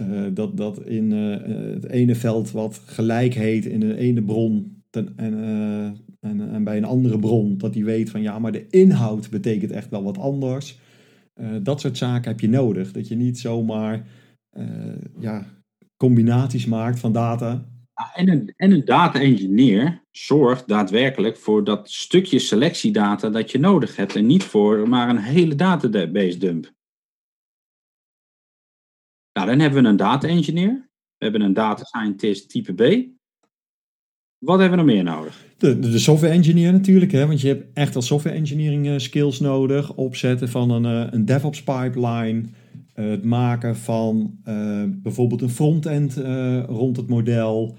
Uh, 0.00 0.26
dat, 0.32 0.56
dat 0.56 0.86
in 0.86 1.10
het 1.10 1.88
ene 1.88 2.14
veld 2.14 2.50
wat 2.50 2.80
gelijk 2.86 3.34
heet 3.34 3.66
in 3.66 3.82
een 3.82 3.96
ene 3.96 4.22
bron 4.22 4.82
ten, 4.90 5.12
en, 5.16 5.34
en, 6.24 6.50
en, 6.50 6.64
bij 6.64 6.76
een 6.76 6.84
andere 6.84 7.18
bron, 7.18 7.58
dat 7.58 7.72
die 7.72 7.84
weet 7.84 8.10
van 8.10 8.22
ja, 8.22 8.38
maar 8.38 8.52
de 8.52 8.66
inhoud 8.68 9.30
betekent 9.30 9.70
echt 9.70 9.90
wel 9.90 10.02
wat 10.02 10.18
anders. 10.18 10.78
dat 11.62 11.80
soort 11.80 11.96
zaken 11.96 12.30
heb 12.30 12.40
je 12.40 12.48
nodig. 12.48 12.92
Dat 12.92 13.08
je 13.08 13.14
niet 13.14 13.38
zomaar 13.38 14.06
ja, 15.18 15.46
combinaties 15.96 16.66
maakt 16.66 16.98
van 16.98 17.12
data 17.12 17.64
en 18.14 18.28
een, 18.28 18.52
en 18.56 18.72
een 18.72 18.84
data 18.84 19.20
engineer 19.20 20.02
zorgt 20.10 20.68
daadwerkelijk 20.68 21.36
voor 21.36 21.64
dat 21.64 21.90
stukje 21.90 22.38
selectiedata 22.38 23.30
dat 23.30 23.50
je 23.50 23.58
nodig 23.58 23.96
hebt 23.96 24.16
en 24.16 24.26
niet 24.26 24.44
voor 24.44 24.88
maar 24.88 25.08
een 25.08 25.18
hele 25.18 25.54
database 25.54 26.38
dump. 26.38 26.72
Nou, 29.32 29.46
dan 29.48 29.58
hebben 29.58 29.82
we 29.82 29.88
een 29.88 29.96
data 29.96 30.28
engineer, 30.28 30.90
we 31.16 31.24
hebben 31.24 31.40
een 31.40 31.52
data 31.52 31.84
scientist 31.84 32.48
type 32.48 32.72
B. 32.72 33.12
Wat 34.44 34.58
hebben 34.58 34.78
we 34.78 34.84
nog 34.84 34.94
meer 34.94 35.04
nodig? 35.04 35.44
De, 35.56 35.78
de 35.78 35.98
software 35.98 36.32
engineer 36.32 36.72
natuurlijk, 36.72 37.12
hè, 37.12 37.26
want 37.26 37.40
je 37.40 37.48
hebt 37.48 37.64
echt 37.74 37.96
al 37.96 38.02
software 38.02 38.36
engineering 38.36 38.88
eh, 38.88 38.98
skills 38.98 39.40
nodig. 39.40 39.94
Opzetten 39.94 40.48
van 40.48 40.70
een, 40.70 40.84
eh, 40.84 41.12
een 41.12 41.24
DevOps 41.24 41.62
pipeline, 41.62 42.42
eh, 42.92 43.10
het 43.10 43.24
maken 43.24 43.76
van 43.76 44.38
bijvoorbeeld 45.02 45.42
een 45.42 45.50
frontend 45.50 46.20
rond 46.68 46.96
het 46.96 47.08
model. 47.08 47.76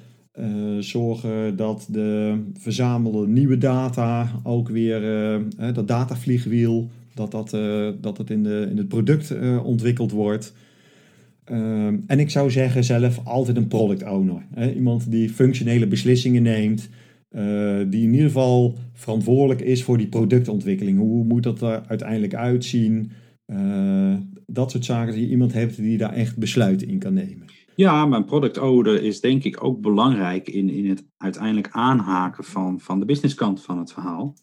Zorgen 0.80 1.56
dat 1.56 1.88
de 1.90 2.40
verzamelde 2.60 3.28
nieuwe 3.28 3.58
data 3.58 4.32
ook 4.44 4.70
weer, 4.70 5.02
dat 5.74 5.88
datavliegwiel, 5.88 6.90
dat, 7.14 7.32
dat, 7.32 7.50
dat 8.02 8.18
het 8.18 8.30
in, 8.30 8.44
de, 8.44 8.68
in 8.70 8.78
het 8.78 8.88
product 8.88 9.34
ontwikkeld 9.64 10.12
wordt. 10.12 10.54
En 11.46 12.20
ik 12.20 12.30
zou 12.30 12.52
zeggen 12.52 12.84
zelf 12.84 13.22
altijd 13.24 13.58
een 13.58 13.68
product 13.68 14.04
owner. 14.04 14.46
Hè? 14.54 14.74
Iemand 14.74 15.12
die 15.12 15.30
functionele 15.30 15.88
beslissingen 15.88 16.44
neemt, 16.44 16.90
die 17.90 18.04
in 18.04 18.14
ieder 18.14 18.28
geval 18.28 18.78
verantwoordelijk 18.94 19.62
is 19.62 19.84
voor 19.84 19.98
die 19.98 20.08
productontwikkeling. 20.08 20.98
Hoe 20.98 21.24
moet 21.24 21.44
dat 21.44 21.62
er 21.62 21.84
uiteindelijk 21.88 22.36
uitzien? 22.36 23.12
dat 24.46 24.72
soort 24.72 24.86
zaken, 24.86 25.14
dat 25.14 25.22
je 25.22 25.30
iemand 25.30 25.54
hebt 25.54 25.76
die 25.76 25.98
daar 25.98 26.14
echt 26.14 26.38
besluiten 26.38 26.88
in 26.88 27.00
kan 27.00 27.14
nemen. 27.14 27.46
Ja, 27.76 28.06
maar 28.06 28.24
product 28.24 28.58
owner 28.58 29.04
is 29.04 29.20
denk 29.20 29.44
ik 29.44 29.64
ook 29.64 29.82
belangrijk 29.82 30.50
in, 30.50 30.70
in 30.70 30.90
het 30.90 31.06
uiteindelijk 31.18 31.70
aanhaken 31.72 32.44
van, 32.44 32.80
van 32.80 33.00
de 33.00 33.06
businesskant 33.06 33.62
van 33.62 33.78
het 33.78 33.94
verhaal. 33.94 34.34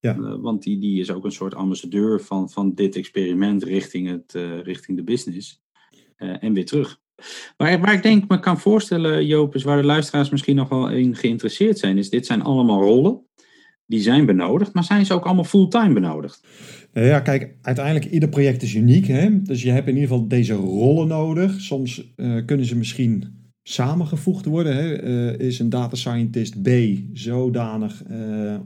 Ja. 0.00 0.16
Uh, 0.16 0.34
want 0.40 0.62
die, 0.62 0.78
die 0.78 1.00
is 1.00 1.10
ook 1.10 1.24
een 1.24 1.32
soort 1.32 1.54
ambassadeur 1.54 2.20
van, 2.20 2.50
van 2.50 2.74
dit 2.74 2.96
experiment 2.96 3.62
richting, 3.62 4.08
het, 4.08 4.32
richting 4.62 4.96
de 4.96 5.04
business. 5.04 5.62
Uh, 6.18 6.36
en 6.40 6.52
weer 6.52 6.66
terug. 6.66 7.00
Waar, 7.56 7.92
ik 7.92 8.02
denk 8.02 8.28
me 8.28 8.40
kan 8.40 8.60
voorstellen, 8.60 9.26
Joop, 9.26 9.54
is 9.54 9.62
waar 9.62 9.80
de 9.80 9.86
luisteraars 9.86 10.30
misschien 10.30 10.56
nog 10.56 10.68
wel 10.68 10.88
in 10.90 11.16
geïnteresseerd 11.16 11.78
zijn, 11.78 11.98
is 11.98 12.10
dit 12.10 12.26
zijn 12.26 12.42
allemaal 12.42 12.82
rollen. 12.82 13.26
Die 13.86 14.00
zijn 14.00 14.26
benodigd, 14.26 14.74
maar 14.74 14.84
zijn 14.84 15.06
ze 15.06 15.14
ook 15.14 15.24
allemaal 15.24 15.44
fulltime 15.44 15.92
benodigd? 15.92 16.46
Nou 16.92 17.06
ja, 17.06 17.20
kijk, 17.20 17.54
uiteindelijk 17.62 18.04
ieder 18.06 18.28
project 18.28 18.62
is 18.62 18.74
uniek. 18.74 19.06
Hè? 19.06 19.42
Dus 19.42 19.62
je 19.62 19.70
hebt 19.70 19.88
in 19.88 19.94
ieder 19.94 20.08
geval 20.08 20.28
deze 20.28 20.54
rollen 20.54 21.08
nodig. 21.08 21.60
Soms 21.60 22.12
uh, 22.16 22.44
kunnen 22.46 22.66
ze 22.66 22.76
misschien 22.76 23.36
samengevoegd 23.62 24.44
worden. 24.44 24.76
Hè? 24.76 25.02
Uh, 25.02 25.46
is 25.46 25.58
een 25.58 25.68
data 25.68 25.96
scientist 25.96 26.62
B 26.62 26.68
zodanig 27.12 28.02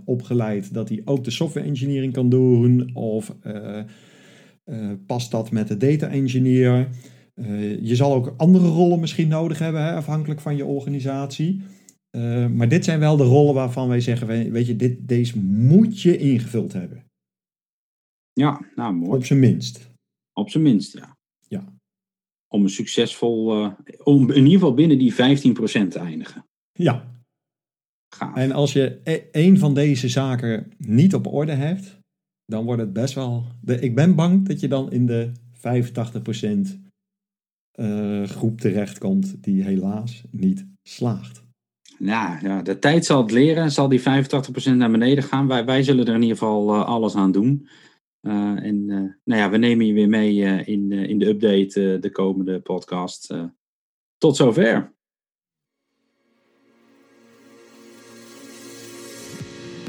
opgeleid 0.05 0.75
dat 0.75 0.89
hij 0.89 1.03
ook 1.05 1.25
de 1.25 1.31
software 1.31 1.67
engineering 1.67 2.13
kan 2.13 2.29
doen? 2.29 2.91
Of 2.95 3.37
past 5.07 5.31
dat 5.31 5.51
met 5.51 5.69
de 5.69 5.77
data 5.77 6.09
engineer? 6.09 6.89
Eh, 7.35 7.85
je 7.85 7.97
zal 7.97 8.15
ook 8.15 8.35
andere 8.37 8.69
rollen 8.69 9.01
misschien 9.01 9.29
nodig 9.29 9.59
hebben, 9.59 9.83
hè, 9.83 9.93
afhankelijk 9.93 10.41
van 10.41 10.57
je 10.57 10.65
organisatie. 10.65 11.63
Eh, 12.11 12.47
maar 12.47 12.69
dit 12.69 12.85
zijn 12.85 12.99
wel 12.99 13.17
de 13.17 13.25
rollen 13.25 13.55
waarvan 13.55 13.89
wij 13.89 14.01
zeggen, 14.01 14.51
weet 14.53 14.67
je, 14.67 14.77
dit, 14.77 15.09
deze 15.09 15.39
moet 15.39 16.01
je 16.01 16.19
ingevuld 16.19 16.73
hebben. 16.73 17.05
Ja, 18.33 18.61
nou 18.75 18.95
mooi. 18.95 19.17
Op 19.17 19.25
zijn 19.25 19.39
minst. 19.39 19.91
Op 20.33 20.51
zijn 20.51 20.63
minst, 20.63 20.93
ja. 20.93 21.17
Ja. 21.49 21.65
Om 22.49 22.63
een 22.63 22.71
succesvol, 22.71 23.57
uh, 23.57 23.73
om 24.03 24.31
in 24.31 24.45
ieder 24.45 24.53
geval 24.53 24.75
binnen 24.75 24.99
die 24.99 25.15
15% 25.15 25.91
te 25.91 25.99
eindigen. 25.99 26.45
Ja. 26.73 27.11
Gaaf. 28.15 28.37
En 28.37 28.53
als 28.53 28.73
je 28.73 29.01
e 29.05 29.23
een 29.33 29.59
van 29.59 29.75
deze 29.75 30.09
zaken 30.09 30.73
niet 30.79 31.15
op 31.15 31.27
orde 31.27 31.53
hebt, 31.53 31.99
dan 32.45 32.65
wordt 32.65 32.81
het 32.81 32.93
best 32.93 33.15
wel. 33.15 33.45
De, 33.61 33.81
ik 33.81 33.95
ben 33.95 34.15
bang 34.15 34.47
dat 34.47 34.61
je 34.61 34.69
dan 34.69 34.93
in 34.93 35.07
de 35.07 35.33
85% 35.57 36.82
uh, 37.75 38.23
groep 38.25 38.61
terechtkomt 38.61 39.43
die 39.43 39.63
helaas 39.63 40.23
niet 40.31 40.67
slaagt. 40.83 41.43
Nou, 41.99 42.47
ja, 42.47 42.63
de 42.63 42.79
tijd 42.79 43.05
zal 43.05 43.23
het 43.23 43.31
leren. 43.31 43.71
Zal 43.71 43.89
die 43.89 44.01
85% 44.01 44.05
naar 44.75 44.91
beneden 44.91 45.25
gaan? 45.25 45.47
Wij, 45.47 45.65
wij 45.65 45.83
zullen 45.83 46.07
er 46.07 46.15
in 46.15 46.23
ieder 46.23 46.37
geval 46.37 46.75
uh, 46.75 46.85
alles 46.85 47.15
aan 47.15 47.33
doen. 47.33 47.69
Uh, 48.21 48.65
en 48.65 48.87
nou 49.25 49.41
ja, 49.41 49.51
we 49.51 49.57
nemen 49.57 49.87
je 49.87 49.93
weer 49.93 50.09
mee 50.09 50.65
in, 50.65 50.93
in 50.93 51.19
de 51.19 51.27
update 51.27 51.99
de 52.01 52.11
komende 52.11 52.61
podcast. 52.61 53.35
tot 54.19 54.37
zover. 54.37 54.93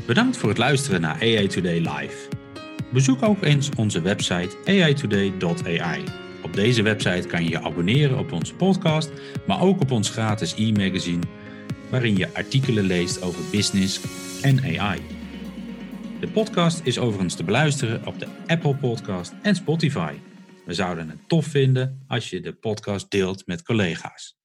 Bedankt 0.08 0.38
voor 0.38 0.50
het 0.50 0.58
luisteren 0.58 1.02
naar 1.02 1.22
AI 1.22 1.48
Today 1.48 1.80
Live. 1.80 2.30
Bezoek 2.94 3.24
ook 3.24 3.42
eens 3.42 3.70
onze 3.78 4.02
website 4.02 4.58
aitoday.ai. 4.66 6.23
Op 6.54 6.60
deze 6.60 6.82
website 6.82 7.28
kan 7.28 7.44
je 7.44 7.50
je 7.50 7.62
abonneren 7.62 8.20
op 8.20 8.32
onze 8.32 8.54
podcast, 8.54 9.12
maar 9.48 9.62
ook 9.62 9.82
op 9.82 9.92
ons 9.92 10.10
gratis 10.10 10.56
e-magazine, 10.56 11.24
waarin 11.90 12.18
je 12.18 12.34
artikelen 12.34 12.84
leest 12.84 13.22
over 13.22 13.44
business 13.52 14.00
en 14.42 14.80
AI. 14.80 15.02
De 16.20 16.28
podcast 16.28 16.82
is 16.84 17.00
overigens 17.00 17.36
te 17.36 17.44
beluisteren 17.44 18.06
op 18.06 18.20
de 18.20 18.28
Apple 18.48 18.76
Podcast 18.76 19.34
en 19.42 19.56
Spotify. 19.56 20.14
We 20.66 20.74
zouden 20.74 21.10
het 21.10 21.20
tof 21.28 21.46
vinden 21.46 22.04
als 22.08 22.30
je 22.30 22.40
de 22.40 22.54
podcast 22.54 23.12
deelt 23.12 23.48
met 23.48 23.64
collega's. 23.64 24.43